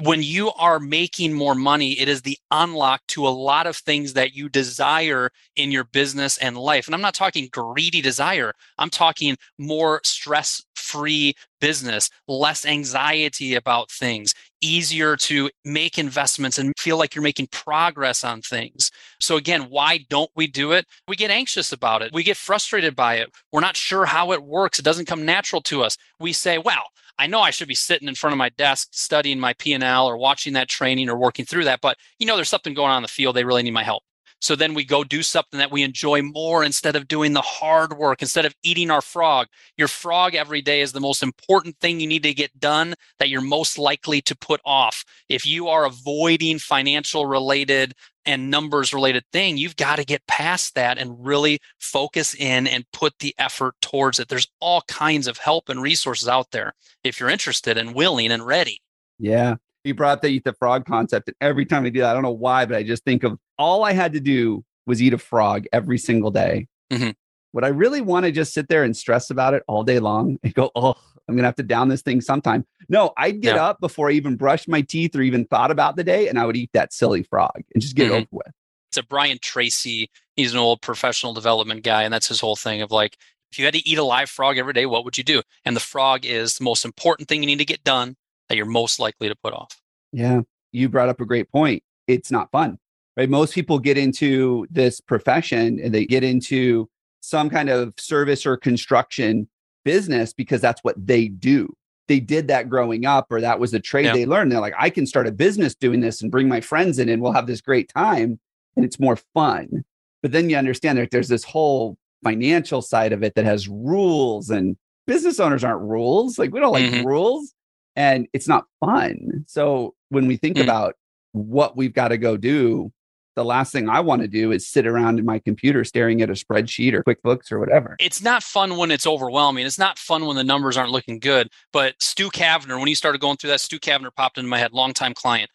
when 0.00 0.22
you 0.22 0.50
are 0.52 0.80
making 0.80 1.32
more 1.32 1.54
money, 1.54 1.92
it 2.00 2.08
is 2.08 2.22
the 2.22 2.38
unlock 2.50 3.02
to 3.08 3.26
a 3.26 3.30
lot 3.30 3.66
of 3.66 3.76
things 3.76 4.14
that 4.14 4.34
you 4.34 4.48
desire 4.48 5.30
in 5.56 5.70
your 5.70 5.84
business 5.84 6.36
and 6.38 6.56
life. 6.56 6.86
And 6.86 6.94
I'm 6.94 7.00
not 7.00 7.14
talking 7.14 7.48
greedy 7.52 8.00
desire, 8.00 8.52
I'm 8.78 8.90
talking 8.90 9.36
more 9.58 10.00
stress 10.04 10.62
free 10.74 11.34
business, 11.60 12.10
less 12.28 12.66
anxiety 12.66 13.54
about 13.54 13.90
things, 13.90 14.34
easier 14.60 15.16
to 15.16 15.50
make 15.64 15.98
investments 15.98 16.58
and 16.58 16.72
feel 16.78 16.98
like 16.98 17.14
you're 17.14 17.22
making 17.22 17.46
progress 17.48 18.22
on 18.22 18.42
things. 18.42 18.90
So, 19.20 19.36
again, 19.36 19.62
why 19.70 20.04
don't 20.10 20.30
we 20.36 20.46
do 20.46 20.72
it? 20.72 20.86
We 21.08 21.16
get 21.16 21.30
anxious 21.30 21.72
about 21.72 22.02
it, 22.02 22.12
we 22.12 22.22
get 22.22 22.36
frustrated 22.36 22.94
by 22.94 23.16
it, 23.16 23.30
we're 23.52 23.60
not 23.60 23.76
sure 23.76 24.04
how 24.04 24.32
it 24.32 24.42
works, 24.42 24.78
it 24.78 24.84
doesn't 24.84 25.06
come 25.06 25.24
natural 25.24 25.62
to 25.62 25.82
us. 25.82 25.96
We 26.20 26.32
say, 26.32 26.58
well, 26.58 26.84
I 27.18 27.26
know 27.26 27.40
I 27.40 27.50
should 27.50 27.68
be 27.68 27.74
sitting 27.74 28.08
in 28.08 28.14
front 28.14 28.32
of 28.32 28.38
my 28.38 28.48
desk 28.50 28.88
studying 28.92 29.38
my 29.38 29.52
P&L 29.54 30.06
or 30.06 30.16
watching 30.16 30.54
that 30.54 30.68
training 30.68 31.08
or 31.08 31.16
working 31.16 31.44
through 31.44 31.64
that, 31.64 31.80
but 31.80 31.96
you 32.18 32.26
know 32.26 32.36
there's 32.36 32.48
something 32.48 32.74
going 32.74 32.90
on 32.90 32.98
in 32.98 33.02
the 33.02 33.08
field 33.08 33.36
they 33.36 33.44
really 33.44 33.62
need 33.62 33.72
my 33.72 33.84
help. 33.84 34.02
So 34.44 34.54
then 34.54 34.74
we 34.74 34.84
go 34.84 35.04
do 35.04 35.22
something 35.22 35.56
that 35.56 35.72
we 35.72 35.82
enjoy 35.82 36.20
more 36.20 36.64
instead 36.64 36.96
of 36.96 37.08
doing 37.08 37.32
the 37.32 37.40
hard 37.40 37.96
work, 37.96 38.20
instead 38.20 38.44
of 38.44 38.54
eating 38.62 38.90
our 38.90 39.00
frog. 39.00 39.46
Your 39.78 39.88
frog 39.88 40.34
every 40.34 40.60
day 40.60 40.82
is 40.82 40.92
the 40.92 41.00
most 41.00 41.22
important 41.22 41.78
thing 41.80 41.98
you 41.98 42.06
need 42.06 42.24
to 42.24 42.34
get 42.34 42.60
done 42.60 42.92
that 43.18 43.30
you're 43.30 43.40
most 43.40 43.78
likely 43.78 44.20
to 44.20 44.36
put 44.36 44.60
off. 44.66 45.02
If 45.30 45.46
you 45.46 45.68
are 45.68 45.86
avoiding 45.86 46.58
financial 46.58 47.24
related 47.24 47.94
and 48.26 48.50
numbers 48.50 48.92
related 48.92 49.24
thing, 49.32 49.56
you've 49.56 49.76
got 49.76 49.96
to 49.96 50.04
get 50.04 50.26
past 50.26 50.74
that 50.74 50.98
and 50.98 51.24
really 51.24 51.58
focus 51.78 52.34
in 52.34 52.66
and 52.66 52.84
put 52.92 53.14
the 53.20 53.34
effort 53.38 53.76
towards 53.80 54.20
it. 54.20 54.28
There's 54.28 54.48
all 54.60 54.82
kinds 54.88 55.26
of 55.26 55.38
help 55.38 55.70
and 55.70 55.80
resources 55.80 56.28
out 56.28 56.50
there 56.50 56.74
if 57.02 57.18
you're 57.18 57.30
interested 57.30 57.78
and 57.78 57.94
willing 57.94 58.30
and 58.30 58.44
ready. 58.44 58.82
Yeah. 59.18 59.54
You 59.84 59.94
brought 59.94 60.20
the 60.20 60.28
eat 60.28 60.44
the 60.44 60.52
frog 60.52 60.84
concept. 60.84 61.28
And 61.28 61.36
every 61.40 61.64
time 61.64 61.86
I 61.86 61.88
do 61.88 62.00
that, 62.00 62.10
I 62.10 62.12
don't 62.12 62.22
know 62.22 62.30
why, 62.30 62.66
but 62.66 62.76
I 62.76 62.82
just 62.82 63.04
think 63.04 63.22
of 63.22 63.38
all 63.58 63.84
I 63.84 63.92
had 63.92 64.12
to 64.14 64.20
do 64.20 64.64
was 64.86 65.02
eat 65.02 65.14
a 65.14 65.18
frog 65.18 65.66
every 65.72 65.98
single 65.98 66.30
day, 66.30 66.68
mm-hmm. 66.92 67.10
would 67.52 67.64
I 67.64 67.68
really 67.68 68.00
want 68.00 68.26
to 68.26 68.32
just 68.32 68.52
sit 68.52 68.68
there 68.68 68.84
and 68.84 68.96
stress 68.96 69.30
about 69.30 69.54
it 69.54 69.62
all 69.66 69.84
day 69.84 69.98
long 69.98 70.38
and 70.42 70.54
go, 70.54 70.70
oh, 70.74 70.94
I'm 71.28 71.34
going 71.34 71.42
to 71.42 71.48
have 71.48 71.56
to 71.56 71.62
down 71.62 71.88
this 71.88 72.02
thing 72.02 72.20
sometime? 72.20 72.66
No, 72.88 73.12
I'd 73.16 73.40
get 73.40 73.56
yeah. 73.56 73.66
up 73.66 73.80
before 73.80 74.10
I 74.10 74.12
even 74.12 74.36
brushed 74.36 74.68
my 74.68 74.82
teeth 74.82 75.16
or 75.16 75.22
even 75.22 75.46
thought 75.46 75.70
about 75.70 75.96
the 75.96 76.04
day 76.04 76.28
and 76.28 76.38
I 76.38 76.44
would 76.44 76.56
eat 76.56 76.70
that 76.74 76.92
silly 76.92 77.22
frog 77.22 77.62
and 77.74 77.82
just 77.82 77.96
get 77.96 78.06
mm-hmm. 78.06 78.14
it 78.14 78.16
over 78.16 78.28
with. 78.32 78.52
It's 78.90 78.98
a 78.98 79.02
Brian 79.02 79.38
Tracy. 79.40 80.10
He's 80.36 80.52
an 80.52 80.58
old 80.58 80.82
professional 80.82 81.32
development 81.32 81.82
guy. 81.82 82.02
And 82.02 82.12
that's 82.12 82.28
his 82.28 82.40
whole 82.40 82.56
thing 82.56 82.82
of 82.82 82.90
like, 82.90 83.16
if 83.50 83.58
you 83.58 83.64
had 83.64 83.74
to 83.74 83.88
eat 83.88 83.98
a 83.98 84.04
live 84.04 84.28
frog 84.28 84.58
every 84.58 84.72
day, 84.72 84.84
what 84.84 85.04
would 85.04 85.16
you 85.16 85.24
do? 85.24 85.42
And 85.64 85.74
the 85.74 85.80
frog 85.80 86.26
is 86.26 86.56
the 86.56 86.64
most 86.64 86.84
important 86.84 87.28
thing 87.28 87.42
you 87.42 87.46
need 87.46 87.58
to 87.58 87.64
get 87.64 87.84
done 87.84 88.16
that 88.48 88.56
you're 88.56 88.66
most 88.66 88.98
likely 88.98 89.28
to 89.28 89.36
put 89.36 89.54
off. 89.54 89.80
Yeah. 90.12 90.42
You 90.72 90.88
brought 90.88 91.08
up 91.08 91.20
a 91.20 91.24
great 91.24 91.50
point. 91.50 91.82
It's 92.06 92.30
not 92.30 92.50
fun 92.50 92.78
right? 93.16 93.28
Most 93.28 93.54
people 93.54 93.78
get 93.78 93.98
into 93.98 94.66
this 94.70 95.00
profession 95.00 95.80
and 95.80 95.94
they 95.94 96.04
get 96.04 96.24
into 96.24 96.88
some 97.20 97.48
kind 97.48 97.70
of 97.70 97.94
service 97.98 98.44
or 98.44 98.56
construction 98.56 99.48
business 99.84 100.32
because 100.32 100.60
that's 100.60 100.82
what 100.82 100.94
they 101.06 101.28
do. 101.28 101.72
They 102.06 102.20
did 102.20 102.48
that 102.48 102.68
growing 102.68 103.06
up, 103.06 103.28
or 103.30 103.40
that 103.40 103.58
was 103.58 103.72
a 103.72 103.80
trade 103.80 104.14
they 104.14 104.26
learned. 104.26 104.52
They're 104.52 104.60
like, 104.60 104.74
I 104.78 104.90
can 104.90 105.06
start 105.06 105.26
a 105.26 105.32
business 105.32 105.74
doing 105.74 106.00
this 106.00 106.20
and 106.20 106.30
bring 106.30 106.48
my 106.48 106.60
friends 106.60 106.98
in, 106.98 107.08
and 107.08 107.22
we'll 107.22 107.32
have 107.32 107.46
this 107.46 107.62
great 107.62 107.88
time, 107.88 108.38
and 108.76 108.84
it's 108.84 109.00
more 109.00 109.16
fun. 109.16 109.84
But 110.20 110.32
then 110.32 110.50
you 110.50 110.56
understand 110.56 110.98
that 110.98 111.10
there's 111.10 111.28
this 111.28 111.44
whole 111.44 111.96
financial 112.22 112.82
side 112.82 113.14
of 113.14 113.22
it 113.22 113.34
that 113.36 113.46
has 113.46 113.68
rules, 113.68 114.50
and 114.50 114.76
business 115.06 115.40
owners 115.40 115.64
aren't 115.64 115.80
rules. 115.80 116.38
Like 116.38 116.52
we 116.52 116.60
don't 116.60 116.72
like 116.72 116.84
mm-hmm. 116.84 117.06
rules, 117.06 117.54
and 117.96 118.28
it's 118.34 118.48
not 118.48 118.66
fun. 118.80 119.46
So 119.46 119.94
when 120.10 120.26
we 120.26 120.36
think 120.36 120.56
mm-hmm. 120.56 120.64
about 120.64 120.96
what 121.32 121.74
we've 121.74 121.94
got 121.94 122.08
to 122.08 122.18
go 122.18 122.36
do 122.36 122.92
the 123.36 123.44
last 123.44 123.72
thing 123.72 123.88
I 123.88 124.00
want 124.00 124.22
to 124.22 124.28
do 124.28 124.52
is 124.52 124.66
sit 124.66 124.86
around 124.86 125.18
in 125.18 125.24
my 125.24 125.38
computer 125.38 125.84
staring 125.84 126.22
at 126.22 126.30
a 126.30 126.34
spreadsheet 126.34 126.92
or 126.92 127.02
QuickBooks 127.02 127.50
or 127.50 127.58
whatever. 127.58 127.96
It's 127.98 128.22
not 128.22 128.42
fun 128.42 128.76
when 128.76 128.90
it's 128.90 129.06
overwhelming. 129.06 129.66
It's 129.66 129.78
not 129.78 129.98
fun 129.98 130.26
when 130.26 130.36
the 130.36 130.44
numbers 130.44 130.76
aren't 130.76 130.90
looking 130.90 131.18
good. 131.18 131.50
But 131.72 131.94
Stu 132.00 132.30
Kavner, 132.30 132.78
when 132.78 132.88
he 132.88 132.94
started 132.94 133.20
going 133.20 133.36
through 133.36 133.50
that, 133.50 133.60
Stu 133.60 133.78
Kavner 133.78 134.14
popped 134.14 134.38
into 134.38 134.48
my 134.48 134.58
head, 134.58 134.72
longtime 134.72 135.14
client, 135.14 135.50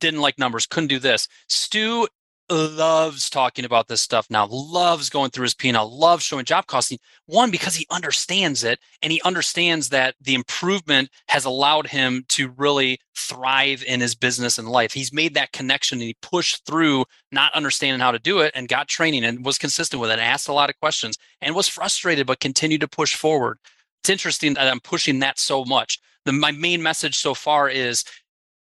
didn't 0.00 0.20
like 0.20 0.38
numbers, 0.38 0.66
couldn't 0.66 0.88
do 0.88 0.98
this. 0.98 1.28
Stu 1.48 2.08
loves 2.52 3.30
talking 3.30 3.64
about 3.64 3.88
this 3.88 4.02
stuff 4.02 4.26
now, 4.30 4.46
loves 4.46 5.08
going 5.10 5.30
through 5.30 5.44
his 5.44 5.54
P&L, 5.54 5.98
loves 5.98 6.22
showing 6.22 6.44
job 6.44 6.66
costing. 6.66 6.98
One, 7.26 7.50
because 7.50 7.74
he 7.74 7.86
understands 7.90 8.64
it 8.64 8.78
and 9.02 9.12
he 9.12 9.20
understands 9.22 9.88
that 9.88 10.14
the 10.20 10.34
improvement 10.34 11.10
has 11.28 11.44
allowed 11.44 11.86
him 11.86 12.24
to 12.30 12.52
really 12.56 13.00
thrive 13.16 13.82
in 13.86 14.00
his 14.00 14.14
business 14.14 14.58
and 14.58 14.68
life. 14.68 14.92
He's 14.92 15.12
made 15.12 15.34
that 15.34 15.52
connection 15.52 15.98
and 15.98 16.06
he 16.06 16.16
pushed 16.22 16.64
through 16.66 17.04
not 17.30 17.54
understanding 17.54 18.00
how 18.00 18.12
to 18.12 18.18
do 18.18 18.40
it 18.40 18.52
and 18.54 18.68
got 18.68 18.88
training 18.88 19.24
and 19.24 19.44
was 19.44 19.58
consistent 19.58 20.00
with 20.00 20.10
it, 20.10 20.18
asked 20.18 20.48
a 20.48 20.52
lot 20.52 20.70
of 20.70 20.78
questions 20.78 21.16
and 21.40 21.54
was 21.54 21.68
frustrated, 21.68 22.26
but 22.26 22.40
continued 22.40 22.82
to 22.82 22.88
push 22.88 23.14
forward. 23.14 23.58
It's 24.02 24.10
interesting 24.10 24.54
that 24.54 24.68
I'm 24.68 24.80
pushing 24.80 25.20
that 25.20 25.38
so 25.38 25.64
much. 25.64 25.98
The, 26.24 26.32
my 26.32 26.52
main 26.52 26.82
message 26.82 27.16
so 27.16 27.34
far 27.34 27.68
is 27.68 28.04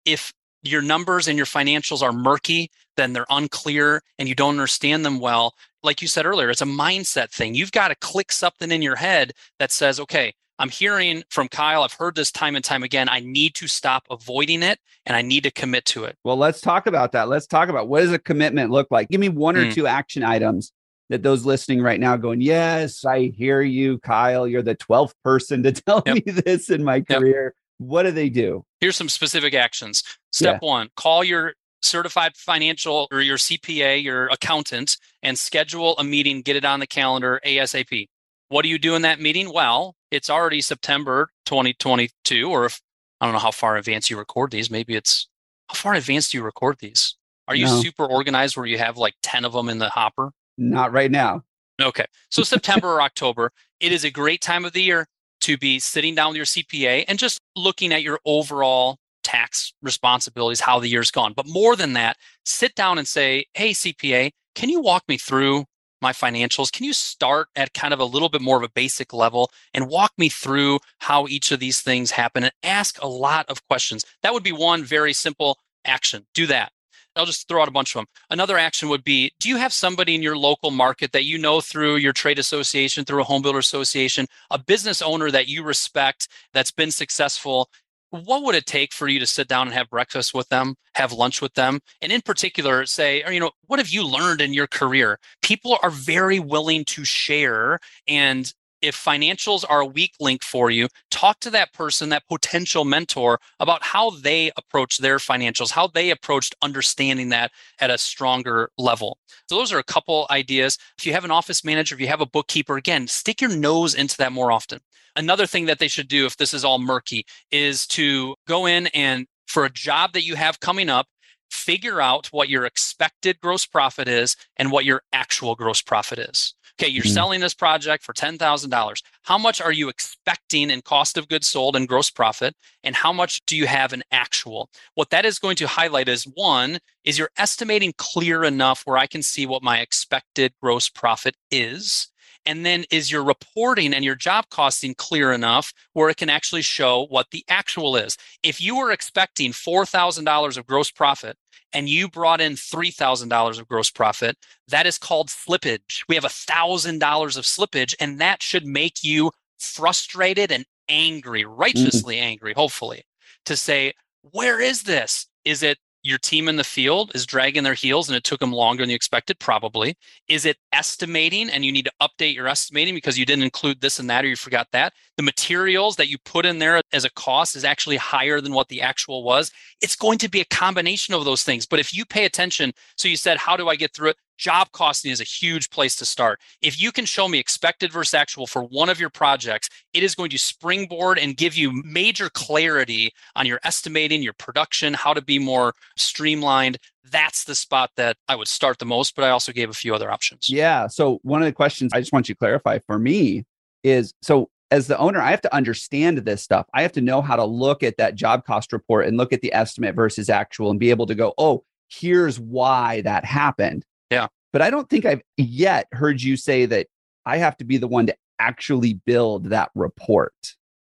if 0.04 0.32
your 0.62 0.82
numbers 0.82 1.28
and 1.28 1.36
your 1.36 1.46
financials 1.46 2.02
are 2.02 2.12
murky, 2.12 2.70
then 2.96 3.12
they're 3.12 3.26
unclear 3.30 4.02
and 4.18 4.28
you 4.28 4.34
don't 4.34 4.50
understand 4.50 5.04
them 5.04 5.20
well. 5.20 5.54
Like 5.82 6.02
you 6.02 6.08
said 6.08 6.26
earlier, 6.26 6.50
it's 6.50 6.60
a 6.60 6.66
mindset 6.66 7.30
thing. 7.30 7.54
You've 7.54 7.72
got 7.72 7.88
to 7.88 7.94
click 7.96 8.32
something 8.32 8.70
in 8.70 8.82
your 8.82 8.96
head 8.96 9.32
that 9.58 9.72
says, 9.72 9.98
okay, 10.00 10.34
I'm 10.58 10.68
hearing 10.68 11.22
from 11.30 11.48
Kyle, 11.48 11.82
I've 11.82 11.94
heard 11.94 12.14
this 12.14 12.30
time 12.30 12.54
and 12.54 12.62
time 12.62 12.82
again. 12.82 13.08
I 13.08 13.20
need 13.20 13.54
to 13.54 13.66
stop 13.66 14.06
avoiding 14.10 14.62
it 14.62 14.78
and 15.06 15.16
I 15.16 15.22
need 15.22 15.44
to 15.44 15.50
commit 15.50 15.86
to 15.86 16.04
it. 16.04 16.18
Well, 16.22 16.36
let's 16.36 16.60
talk 16.60 16.86
about 16.86 17.12
that. 17.12 17.30
Let's 17.30 17.46
talk 17.46 17.70
about 17.70 17.88
what 17.88 18.00
does 18.00 18.12
a 18.12 18.18
commitment 18.18 18.70
look 18.70 18.88
like? 18.90 19.08
Give 19.08 19.20
me 19.20 19.30
one 19.30 19.56
or 19.56 19.64
mm. 19.64 19.72
two 19.72 19.86
action 19.86 20.22
items 20.22 20.72
that 21.08 21.22
those 21.22 21.46
listening 21.46 21.80
right 21.80 21.98
now 21.98 22.16
going, 22.18 22.42
Yes, 22.42 23.06
I 23.06 23.32
hear 23.36 23.62
you, 23.62 23.98
Kyle. 24.00 24.46
You're 24.46 24.62
the 24.62 24.76
12th 24.76 25.14
person 25.24 25.62
to 25.62 25.72
tell 25.72 26.02
yep. 26.04 26.16
me 26.16 26.32
this 26.32 26.68
in 26.68 26.84
my 26.84 27.00
career. 27.00 27.44
Yep. 27.44 27.54
What 27.78 28.02
do 28.02 28.10
they 28.10 28.28
do? 28.28 28.66
Here's 28.80 28.96
some 28.96 29.08
specific 29.08 29.54
actions. 29.54 30.04
Step 30.30 30.60
yeah. 30.62 30.68
one 30.68 30.88
call 30.96 31.24
your 31.24 31.54
certified 31.82 32.36
financial 32.36 33.08
or 33.10 33.20
your 33.20 33.36
CPA, 33.36 34.02
your 34.02 34.28
accountant, 34.28 34.96
and 35.22 35.38
schedule 35.38 35.96
a 35.98 36.04
meeting, 36.04 36.42
get 36.42 36.56
it 36.56 36.64
on 36.64 36.80
the 36.80 36.86
calendar 36.86 37.40
ASAP. 37.44 38.06
What 38.48 38.62
do 38.62 38.68
you 38.68 38.78
do 38.78 38.94
in 38.94 39.02
that 39.02 39.20
meeting? 39.20 39.52
Well, 39.52 39.94
it's 40.10 40.28
already 40.28 40.60
September 40.60 41.30
2022, 41.46 42.50
or 42.50 42.66
if 42.66 42.80
I 43.20 43.26
don't 43.26 43.32
know 43.32 43.38
how 43.38 43.50
far 43.50 43.76
in 43.76 43.80
advance 43.80 44.10
you 44.10 44.18
record 44.18 44.50
these, 44.50 44.70
maybe 44.70 44.94
it's 44.94 45.28
how 45.68 45.74
far 45.74 45.92
in 45.92 45.98
advance 45.98 46.30
do 46.30 46.38
you 46.38 46.44
record 46.44 46.76
these? 46.80 47.16
Are 47.48 47.54
you 47.54 47.66
no. 47.66 47.80
super 47.80 48.06
organized 48.06 48.56
where 48.56 48.66
you 48.66 48.78
have 48.78 48.96
like 48.96 49.14
10 49.22 49.44
of 49.44 49.52
them 49.52 49.68
in 49.68 49.78
the 49.78 49.88
hopper? 49.88 50.32
Not 50.58 50.92
right 50.92 51.10
now. 51.10 51.42
Okay. 51.80 52.04
So 52.30 52.42
September 52.42 52.88
or 52.88 53.02
October, 53.02 53.52
it 53.80 53.92
is 53.92 54.04
a 54.04 54.10
great 54.10 54.40
time 54.40 54.64
of 54.64 54.72
the 54.72 54.82
year 54.82 55.06
to 55.42 55.56
be 55.56 55.78
sitting 55.78 56.14
down 56.14 56.28
with 56.28 56.36
your 56.36 56.44
CPA 56.44 57.04
and 57.08 57.18
just 57.18 57.40
looking 57.56 57.92
at 57.92 58.02
your 58.02 58.20
overall 58.24 58.98
tax 59.22 59.72
responsibilities, 59.82 60.60
how 60.60 60.78
the 60.78 60.88
year's 60.88 61.10
gone. 61.10 61.32
But 61.34 61.46
more 61.48 61.76
than 61.76 61.92
that, 61.94 62.16
sit 62.44 62.74
down 62.74 62.98
and 62.98 63.06
say, 63.06 63.46
Hey, 63.54 63.70
CPA, 63.70 64.30
can 64.54 64.68
you 64.68 64.80
walk 64.80 65.04
me 65.08 65.16
through 65.16 65.64
my 66.02 66.12
financials? 66.12 66.72
Can 66.72 66.84
you 66.84 66.92
start 66.92 67.48
at 67.56 67.74
kind 67.74 67.92
of 67.92 68.00
a 68.00 68.04
little 68.04 68.28
bit 68.28 68.40
more 68.40 68.56
of 68.56 68.62
a 68.62 68.70
basic 68.70 69.12
level 69.12 69.50
and 69.74 69.88
walk 69.88 70.12
me 70.16 70.28
through 70.28 70.78
how 70.98 71.26
each 71.26 71.52
of 71.52 71.60
these 71.60 71.80
things 71.80 72.10
happen 72.10 72.44
and 72.44 72.52
ask 72.62 73.00
a 73.02 73.06
lot 73.06 73.48
of 73.48 73.66
questions? 73.68 74.04
That 74.22 74.32
would 74.32 74.42
be 74.42 74.52
one 74.52 74.84
very 74.84 75.12
simple 75.12 75.58
action. 75.84 76.26
Do 76.34 76.46
that. 76.46 76.72
I'll 77.16 77.26
just 77.26 77.48
throw 77.48 77.60
out 77.60 77.68
a 77.68 77.72
bunch 77.72 77.94
of 77.94 78.00
them. 78.00 78.06
Another 78.30 78.56
action 78.56 78.88
would 78.88 79.04
be 79.04 79.32
Do 79.40 79.48
you 79.48 79.56
have 79.56 79.72
somebody 79.72 80.14
in 80.14 80.22
your 80.22 80.36
local 80.36 80.70
market 80.70 81.12
that 81.12 81.24
you 81.24 81.38
know 81.38 81.60
through 81.60 81.96
your 81.96 82.12
trade 82.12 82.38
association, 82.38 83.04
through 83.04 83.20
a 83.20 83.24
home 83.24 83.42
builder 83.42 83.58
association, 83.58 84.26
a 84.50 84.58
business 84.58 85.02
owner 85.02 85.30
that 85.30 85.48
you 85.48 85.62
respect 85.62 86.28
that's 86.54 86.70
been 86.70 86.90
successful? 86.90 87.68
What 88.10 88.42
would 88.42 88.54
it 88.54 88.66
take 88.66 88.92
for 88.92 89.08
you 89.08 89.20
to 89.20 89.26
sit 89.26 89.48
down 89.48 89.68
and 89.68 89.74
have 89.74 89.88
breakfast 89.88 90.34
with 90.34 90.48
them, 90.48 90.74
have 90.94 91.12
lunch 91.12 91.40
with 91.40 91.54
them? 91.54 91.80
And 92.02 92.10
in 92.10 92.20
particular, 92.20 92.84
say, 92.86 93.22
or, 93.22 93.32
you 93.32 93.40
know, 93.40 93.52
what 93.66 93.78
have 93.78 93.88
you 93.88 94.06
learned 94.06 94.40
in 94.40 94.52
your 94.52 94.66
career? 94.66 95.18
People 95.42 95.78
are 95.82 95.90
very 95.90 96.40
willing 96.40 96.84
to 96.86 97.04
share 97.04 97.78
and 98.08 98.52
if 98.82 98.96
financials 98.96 99.64
are 99.68 99.80
a 99.80 99.86
weak 99.86 100.14
link 100.20 100.42
for 100.42 100.70
you, 100.70 100.88
talk 101.10 101.40
to 101.40 101.50
that 101.50 101.72
person, 101.72 102.08
that 102.10 102.26
potential 102.28 102.84
mentor, 102.84 103.38
about 103.58 103.82
how 103.82 104.10
they 104.10 104.50
approach 104.56 104.98
their 104.98 105.18
financials, 105.18 105.70
how 105.70 105.86
they 105.86 106.10
approached 106.10 106.54
understanding 106.62 107.28
that 107.30 107.50
at 107.80 107.90
a 107.90 107.98
stronger 107.98 108.70
level. 108.78 109.18
So, 109.48 109.56
those 109.56 109.72
are 109.72 109.78
a 109.78 109.84
couple 109.84 110.26
ideas. 110.30 110.78
If 110.98 111.06
you 111.06 111.12
have 111.12 111.24
an 111.24 111.30
office 111.30 111.64
manager, 111.64 111.94
if 111.94 112.00
you 112.00 112.08
have 112.08 112.20
a 112.20 112.26
bookkeeper, 112.26 112.76
again, 112.76 113.06
stick 113.08 113.40
your 113.40 113.54
nose 113.54 113.94
into 113.94 114.16
that 114.18 114.32
more 114.32 114.52
often. 114.52 114.80
Another 115.16 115.46
thing 115.46 115.66
that 115.66 115.78
they 115.78 115.88
should 115.88 116.08
do, 116.08 116.26
if 116.26 116.36
this 116.36 116.54
is 116.54 116.64
all 116.64 116.78
murky, 116.78 117.26
is 117.50 117.86
to 117.88 118.34
go 118.46 118.66
in 118.66 118.86
and 118.88 119.26
for 119.46 119.64
a 119.64 119.70
job 119.70 120.12
that 120.12 120.24
you 120.24 120.36
have 120.36 120.60
coming 120.60 120.88
up, 120.88 121.06
figure 121.50 122.00
out 122.00 122.28
what 122.28 122.48
your 122.48 122.64
expected 122.64 123.40
gross 123.40 123.66
profit 123.66 124.08
is 124.08 124.36
and 124.56 124.70
what 124.70 124.84
your 124.84 125.02
actual 125.12 125.54
gross 125.54 125.82
profit 125.82 126.18
is. 126.18 126.54
Okay, 126.80 126.88
you're 126.88 127.04
mm-hmm. 127.04 127.12
selling 127.12 127.40
this 127.40 127.52
project 127.52 128.04
for 128.04 128.14
$10,000. 128.14 129.02
How 129.24 129.36
much 129.36 129.60
are 129.60 129.72
you 129.72 129.88
expecting 129.88 130.70
in 130.70 130.80
cost 130.80 131.18
of 131.18 131.28
goods 131.28 131.46
sold 131.46 131.76
and 131.76 131.86
gross 131.86 132.10
profit? 132.10 132.54
And 132.82 132.94
how 132.94 133.12
much 133.12 133.44
do 133.46 133.56
you 133.56 133.66
have 133.66 133.92
in 133.92 134.02
actual? 134.12 134.70
What 134.94 135.10
that 135.10 135.26
is 135.26 135.38
going 135.38 135.56
to 135.56 135.66
highlight 135.66 136.08
is 136.08 136.24
one, 136.24 136.78
is 137.04 137.18
you're 137.18 137.30
estimating 137.36 137.92
clear 137.98 138.44
enough 138.44 138.82
where 138.86 138.96
I 138.96 139.06
can 139.06 139.22
see 139.22 139.44
what 139.44 139.62
my 139.62 139.80
expected 139.80 140.54
gross 140.62 140.88
profit 140.88 141.36
is? 141.50 142.08
And 142.46 142.64
then 142.64 142.84
is 142.90 143.12
your 143.12 143.22
reporting 143.22 143.92
and 143.92 144.04
your 144.04 144.14
job 144.14 144.46
costing 144.50 144.94
clear 144.94 145.32
enough 145.32 145.72
where 145.92 146.08
it 146.08 146.16
can 146.16 146.30
actually 146.30 146.62
show 146.62 147.06
what 147.08 147.26
the 147.30 147.44
actual 147.48 147.96
is? 147.96 148.16
If 148.42 148.60
you 148.60 148.76
were 148.76 148.92
expecting 148.92 149.52
$4,000 149.52 150.56
of 150.56 150.66
gross 150.66 150.90
profit 150.90 151.36
and 151.72 151.88
you 151.88 152.08
brought 152.08 152.40
in 152.40 152.54
$3,000 152.54 153.58
of 153.60 153.68
gross 153.68 153.90
profit, 153.90 154.36
that 154.68 154.86
is 154.86 154.98
called 154.98 155.28
slippage. 155.28 156.02
We 156.08 156.14
have 156.14 156.24
$1,000 156.24 157.36
of 157.36 157.44
slippage, 157.44 157.94
and 158.00 158.20
that 158.20 158.42
should 158.42 158.66
make 158.66 159.04
you 159.04 159.30
frustrated 159.58 160.50
and 160.50 160.64
angry, 160.88 161.44
righteously 161.44 162.16
mm. 162.16 162.22
angry, 162.22 162.54
hopefully, 162.54 163.04
to 163.44 163.56
say, 163.56 163.92
Where 164.22 164.60
is 164.60 164.82
this? 164.82 165.26
Is 165.44 165.62
it 165.62 165.78
your 166.02 166.18
team 166.18 166.48
in 166.48 166.56
the 166.56 166.64
field 166.64 167.12
is 167.14 167.26
dragging 167.26 167.62
their 167.62 167.74
heels 167.74 168.08
and 168.08 168.16
it 168.16 168.24
took 168.24 168.40
them 168.40 168.52
longer 168.52 168.82
than 168.82 168.90
you 168.90 168.96
expected? 168.96 169.38
Probably. 169.38 169.96
Is 170.28 170.46
it 170.46 170.56
estimating 170.72 171.50
and 171.50 171.64
you 171.64 171.72
need 171.72 171.86
to 171.86 171.92
update 172.00 172.34
your 172.34 172.48
estimating 172.48 172.94
because 172.94 173.18
you 173.18 173.26
didn't 173.26 173.44
include 173.44 173.80
this 173.80 173.98
and 173.98 174.08
that 174.08 174.24
or 174.24 174.28
you 174.28 174.36
forgot 174.36 174.68
that? 174.72 174.94
The 175.16 175.22
materials 175.22 175.96
that 175.96 176.08
you 176.08 176.16
put 176.24 176.46
in 176.46 176.58
there 176.58 176.80
as 176.92 177.04
a 177.04 177.10
cost 177.10 177.56
is 177.56 177.64
actually 177.64 177.96
higher 177.96 178.40
than 178.40 178.54
what 178.54 178.68
the 178.68 178.80
actual 178.80 179.22
was. 179.22 179.50
It's 179.80 179.96
going 179.96 180.18
to 180.18 180.30
be 180.30 180.40
a 180.40 180.46
combination 180.46 181.14
of 181.14 181.24
those 181.24 181.42
things. 181.42 181.66
But 181.66 181.80
if 181.80 181.94
you 181.94 182.04
pay 182.04 182.24
attention, 182.24 182.72
so 182.96 183.08
you 183.08 183.16
said, 183.16 183.36
How 183.36 183.56
do 183.56 183.68
I 183.68 183.76
get 183.76 183.94
through 183.94 184.10
it? 184.10 184.16
Job 184.40 184.72
costing 184.72 185.12
is 185.12 185.20
a 185.20 185.24
huge 185.24 185.70
place 185.70 185.94
to 185.96 186.04
start. 186.04 186.40
If 186.62 186.80
you 186.80 186.90
can 186.90 187.04
show 187.04 187.28
me 187.28 187.38
expected 187.38 187.92
versus 187.92 188.14
actual 188.14 188.46
for 188.46 188.62
one 188.64 188.88
of 188.88 188.98
your 188.98 189.10
projects, 189.10 189.68
it 189.92 190.02
is 190.02 190.14
going 190.14 190.30
to 190.30 190.38
springboard 190.38 191.18
and 191.18 191.36
give 191.36 191.54
you 191.54 191.70
major 191.84 192.30
clarity 192.30 193.12
on 193.36 193.46
your 193.46 193.60
estimating, 193.64 194.22
your 194.22 194.32
production, 194.32 194.94
how 194.94 195.12
to 195.12 195.22
be 195.22 195.38
more 195.38 195.74
streamlined. 195.96 196.78
that's 197.10 197.44
the 197.44 197.54
spot 197.54 197.90
that 197.96 198.16
I 198.28 198.36
would 198.36 198.46
start 198.46 198.78
the 198.78 198.84
most, 198.86 199.16
but 199.16 199.24
I 199.24 199.30
also 199.30 199.52
gave 199.52 199.68
a 199.68 199.74
few 199.74 199.94
other 199.94 200.10
options. 200.10 200.48
Yeah. 200.48 200.86
So 200.86 201.18
one 201.22 201.42
of 201.42 201.46
the 201.46 201.52
questions 201.52 201.92
I 201.92 202.00
just 202.00 202.12
want 202.12 202.28
you 202.28 202.34
to 202.34 202.38
clarify 202.38 202.78
for 202.86 202.98
me 202.98 203.44
is 203.82 204.14
so 204.22 204.48
as 204.70 204.86
the 204.86 204.96
owner, 204.98 205.20
I 205.20 205.30
have 205.30 205.40
to 205.42 205.54
understand 205.54 206.18
this 206.18 206.42
stuff. 206.42 206.66
I 206.72 206.82
have 206.82 206.92
to 206.92 207.00
know 207.00 207.20
how 207.20 207.36
to 207.36 207.44
look 207.44 207.82
at 207.82 207.96
that 207.96 208.14
job 208.14 208.44
cost 208.44 208.72
report 208.72 209.06
and 209.06 209.16
look 209.16 209.32
at 209.32 209.40
the 209.40 209.52
estimate 209.52 209.96
versus 209.96 210.30
actual 210.30 210.70
and 210.70 210.78
be 210.78 210.90
able 210.90 211.06
to 211.06 211.16
go, 211.16 211.34
oh, 211.38 211.64
here's 211.88 212.38
why 212.38 213.00
that 213.02 213.24
happened. 213.24 213.84
Yeah. 214.10 214.28
But 214.52 214.62
I 214.62 214.70
don't 214.70 214.88
think 214.88 215.04
I've 215.04 215.22
yet 215.36 215.86
heard 215.92 216.20
you 216.20 216.36
say 216.36 216.66
that 216.66 216.88
I 217.24 217.36
have 217.36 217.56
to 217.58 217.64
be 217.64 217.76
the 217.76 217.88
one 217.88 218.06
to 218.06 218.16
actually 218.38 218.94
build 218.94 219.50
that 219.50 219.70
report. 219.74 220.34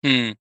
Hmm. 0.03 0.32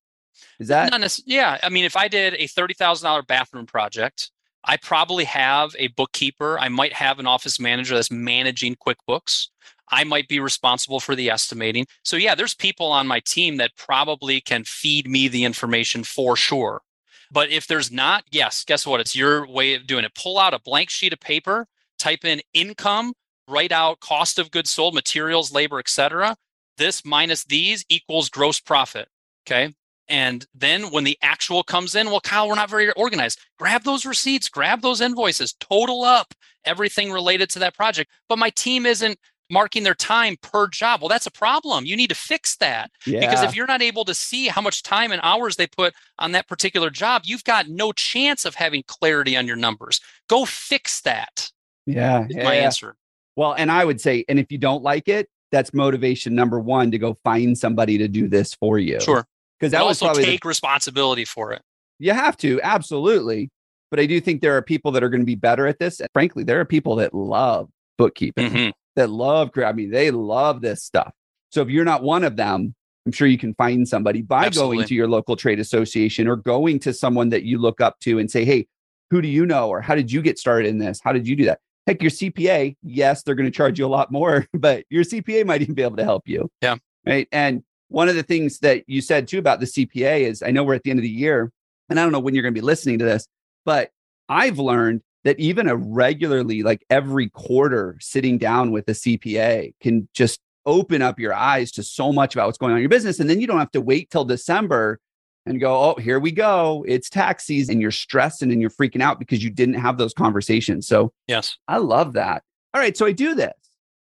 Is 0.61 0.69
that? 0.69 1.21
Yeah. 1.27 1.59
I 1.63 1.69
mean, 1.69 1.85
if 1.85 1.97
I 1.97 2.09
did 2.09 2.35
a 2.35 2.47
$30,000 2.47 3.27
bathroom 3.27 3.67
project, 3.67 4.31
I 4.65 4.77
probably 4.77 5.25
have 5.25 5.75
a 5.79 5.89
bookkeeper. 5.89 6.59
I 6.59 6.69
might 6.69 6.93
have 6.93 7.19
an 7.19 7.27
office 7.27 7.59
manager 7.59 7.95
that's 7.95 8.11
managing 8.11 8.77
QuickBooks. 8.77 9.49
I 9.91 10.05
might 10.05 10.29
be 10.29 10.39
responsible 10.39 11.01
for 11.01 11.15
the 11.17 11.31
estimating. 11.31 11.87
So, 12.05 12.17
yeah, 12.17 12.35
there's 12.35 12.55
people 12.55 12.87
on 12.87 13.07
my 13.07 13.21
team 13.21 13.57
that 13.57 13.77
probably 13.77 14.41
can 14.41 14.65
feed 14.65 15.09
me 15.09 15.29
the 15.29 15.45
information 15.45 16.05
for 16.05 16.37
sure. 16.37 16.83
But 17.31 17.51
if 17.51 17.67
there's 17.67 17.91
not, 17.91 18.25
yes, 18.31 18.65
guess 18.65 18.87
what? 18.87 19.01
It's 19.01 19.17
your 19.17 19.47
way 19.47 19.75
of 19.75 19.87
doing 19.87 20.05
it. 20.05 20.15
Pull 20.15 20.39
out 20.39 20.55
a 20.55 20.59
blank 20.59 20.91
sheet 20.91 21.13
of 21.13 21.21
paper, 21.21 21.67
type 21.99 22.25
in 22.25 22.41
income, 22.55 23.13
write 23.49 23.73
out 23.73 24.01
cost 24.01 24.39
of 24.39 24.51
goods 24.51 24.71
sold, 24.71 24.95
materials, 24.95 25.53
labor, 25.53 25.79
etc. 25.79 26.37
This 26.77 27.05
minus 27.05 27.45
these 27.45 27.85
equals 27.89 28.29
gross 28.29 28.61
profit. 28.61 29.09
Okay. 29.47 29.75
And 30.09 30.47
then 30.55 30.91
when 30.91 31.05
the 31.05 31.19
actual 31.23 31.63
comes 31.63 31.95
in, 31.95 32.07
well, 32.07 32.21
Kyle, 32.21 32.49
we're 32.49 32.55
not 32.55 32.71
very 32.71 32.91
organized. 32.93 33.41
Grab 33.59 33.85
those 33.85 34.07
receipts, 34.07 34.49
grab 34.49 34.81
those 34.81 35.01
invoices, 35.03 35.53
total 35.61 36.03
up 36.03 36.35
everything 36.65 37.13
related 37.13 37.51
to 37.51 37.59
that 37.59 37.75
project. 37.75 38.11
But 38.29 38.39
my 38.39 38.51
team 38.51 38.87
isn't 38.87 39.19
marking 39.51 39.83
their 39.83 39.95
time 39.95 40.37
per 40.43 40.67
job. 40.69 41.01
Well, 41.01 41.09
that's 41.09 41.27
a 41.27 41.31
problem. 41.31 41.87
You 41.87 41.97
need 41.97 42.11
to 42.11 42.15
fix 42.15 42.57
that. 42.57 42.91
Yeah. 43.07 43.21
Because 43.21 43.43
if 43.43 43.55
you're 43.55 43.67
not 43.67 43.83
able 43.83 44.05
to 44.05 44.15
see 44.15 44.49
how 44.49 44.61
much 44.61 44.83
time 44.83 45.13
and 45.13 45.21
hours 45.23 45.57
they 45.57 45.67
put 45.67 45.95
on 46.19 46.33
that 46.33 46.49
particular 46.49 46.91
job, 46.91 47.23
you've 47.25 47.45
got 47.45 47.69
no 47.69 47.93
chance 47.93 48.45
of 48.45 48.55
having 48.55 48.83
clarity 48.87 49.37
on 49.37 49.47
your 49.47 49.57
numbers. 49.57 50.01
Go 50.29 50.45
fix 50.45 51.01
that. 51.03 51.51
Yeah. 51.89 52.27
My 52.31 52.55
yeah. 52.57 52.65
answer. 52.65 52.95
Well, 53.37 53.55
and 53.55 53.71
I 53.71 53.85
would 53.85 54.01
say, 54.01 54.25
and 54.29 54.39
if 54.39 54.51
you 54.51 54.59
don't 54.59 54.83
like 54.83 55.09
it, 55.09 55.29
that's 55.51 55.73
motivation 55.73 56.35
number 56.35 56.61
one 56.61 56.91
to 56.91 56.99
go 56.99 57.15
find 57.25 57.57
somebody 57.57 57.99
to 57.99 58.09
do 58.09 58.29
this 58.29 58.55
for 58.55 58.79
you. 58.79 59.01
Sure. 59.01 59.25
Because 59.59 59.73
that 59.73 59.85
was 59.85 60.03
also 60.03 60.07
probably 60.07 60.25
the- 60.25 60.31
take 60.33 60.45
responsibility 60.45 61.25
for 61.25 61.53
it. 61.53 61.63
You 61.99 62.13
have 62.13 62.37
to, 62.39 62.61
absolutely. 62.63 63.51
But 63.91 64.01
I 64.01 64.07
do 64.07 64.21
think 64.21 64.43
there 64.43 64.57
are 64.57 64.63
people 64.63 64.93
that 64.93 65.03
are 65.03 65.09
going 65.09 65.23
to 65.23 65.27
be 65.27 65.35
better 65.35 65.67
at 65.67 65.79
this. 65.79 66.01
And 66.01 66.09
frankly, 66.13 66.45
there 66.45 66.61
are 66.61 66.65
people 66.65 66.97
that 66.97 67.15
love 67.15 67.69
bookkeeping, 67.97 68.51
Mhm. 68.51 68.73
that 68.97 69.09
love, 69.11 69.51
I 69.57 69.73
mean, 69.73 69.91
they 69.91 70.11
love 70.11 70.61
this 70.61 70.85
stuff. 70.85 71.13
So 71.51 71.63
if 71.63 71.71
you're 71.71 71.85
not 71.85 72.03
one 72.03 72.25
of 72.25 72.37
them, 72.37 72.75
I'm 73.07 73.13
sure 73.13 73.27
you 73.27 73.39
can 73.39 73.55
find 73.55 73.89
somebody 73.89 74.21
by 74.21 74.45
Absolutely. 74.45 74.77
going 74.77 74.89
to 74.89 74.95
your 74.95 75.09
local 75.09 75.35
trade 75.35 75.59
association 75.59 76.29
or 76.29 76.37
going 76.37 76.79
to 76.81 76.93
someone 76.93 77.31
that 77.31 77.45
you 77.45 77.57
look 77.59 77.81
up 77.81 77.99
to 78.01 78.19
and 78.19 78.31
say, 78.31 78.45
hey, 78.45 78.67
who 79.11 79.23
do 79.23 79.29
you 79.29 79.47
know? 79.47 79.69
Or 79.69 79.81
how 79.81 79.95
did 79.95 80.13
you 80.13 80.21
get 80.21 80.39
started 80.39 80.69
in 80.69 80.79
this? 80.79 81.01
How 81.03 81.13
did 81.13 81.27
you 81.27 81.35
do 81.35 81.47
that? 81.47 81.61
Heck, 81.89 82.03
your 82.03 82.11
CPA, 82.11 82.77
yes, 82.83 83.23
they're 83.23 83.35
going 83.35 83.51
to 83.51 83.57
charge 83.57 83.79
you 83.79 83.87
a 83.87 83.89
lot 83.89 84.13
more, 84.13 84.47
but 84.53 84.85
your 84.91 85.05
CPA 85.05 85.47
might 85.47 85.63
even 85.63 85.75
be 85.75 85.83
able 85.83 85.97
to 85.97 86.05
help 86.05 86.29
you. 86.29 86.51
Yeah. 86.61 86.77
Right. 87.07 87.27
And 87.33 87.63
one 87.89 88.11
of 88.11 88.15
the 88.15 88.23
things 88.23 88.59
that 88.59 88.85
you 88.87 89.01
said 89.01 89.27
too 89.27 89.39
about 89.39 89.61
the 89.61 89.65
CPA 89.65 90.21
is 90.21 90.43
I 90.43 90.51
know 90.51 90.65
we're 90.65 90.75
at 90.75 90.83
the 90.83 90.91
end 90.91 90.99
of 90.99 91.03
the 91.03 91.09
year, 91.09 91.51
and 91.89 91.99
I 91.99 92.03
don't 92.03 92.13
know 92.13 92.19
when 92.19 92.35
you're 92.35 92.43
going 92.43 92.53
to 92.53 92.61
be 92.61 92.65
listening 92.65 92.99
to 92.99 93.07
this, 93.07 93.27
but 93.65 93.91
I've 94.29 94.59
learned 94.59 95.01
that 95.25 95.41
even 95.41 95.67
a 95.67 95.77
regularly, 95.77 96.63
like 96.63 96.85
every 96.91 97.31
quarter, 97.31 97.97
sitting 98.01 98.37
down 98.37 98.71
with 98.71 98.87
a 98.91 98.93
CPA 98.93 99.73
can 99.81 100.11
just 100.13 100.41
open 100.67 101.01
up 101.01 101.19
your 101.19 101.33
eyes 101.33 101.73
to 101.73 101.83
so 101.83 102.13
much 102.13 102.35
about 102.35 102.49
what's 102.49 102.59
going 102.59 102.73
on 102.73 102.77
in 102.77 102.83
your 102.83 102.91
business. 102.91 103.19
And 103.19 103.31
then 103.31 103.41
you 103.41 103.47
don't 103.47 103.61
have 103.61 103.71
to 103.71 103.81
wait 103.81 104.11
till 104.11 104.27
December 104.27 105.01
and 105.47 105.61
go, 105.61 105.75
oh, 105.75 105.95
here 106.01 106.19
we 106.19 106.31
go. 106.31 106.85
It's 106.87 107.09
tax 107.09 107.45
season. 107.45 107.75
And 107.75 107.83
you're 107.83 107.91
stressing 107.91 108.53
and 108.53 108.61
you're 108.61 108.71
freaking 108.71 109.01
out 109.03 109.19
because 109.19 109.43
you 109.43 109.51
didn't 109.51 109.75
have 109.77 109.97
those 109.99 110.13
conversations. 110.13 110.87
So 110.87 111.13
Yes. 111.27 111.57
I 111.69 111.79
love 111.79 112.13
that. 112.15 112.43
All 112.75 112.81
right. 112.81 112.97
So 112.97 113.07
I 113.07 113.13
do 113.13 113.35
this. 113.35 113.55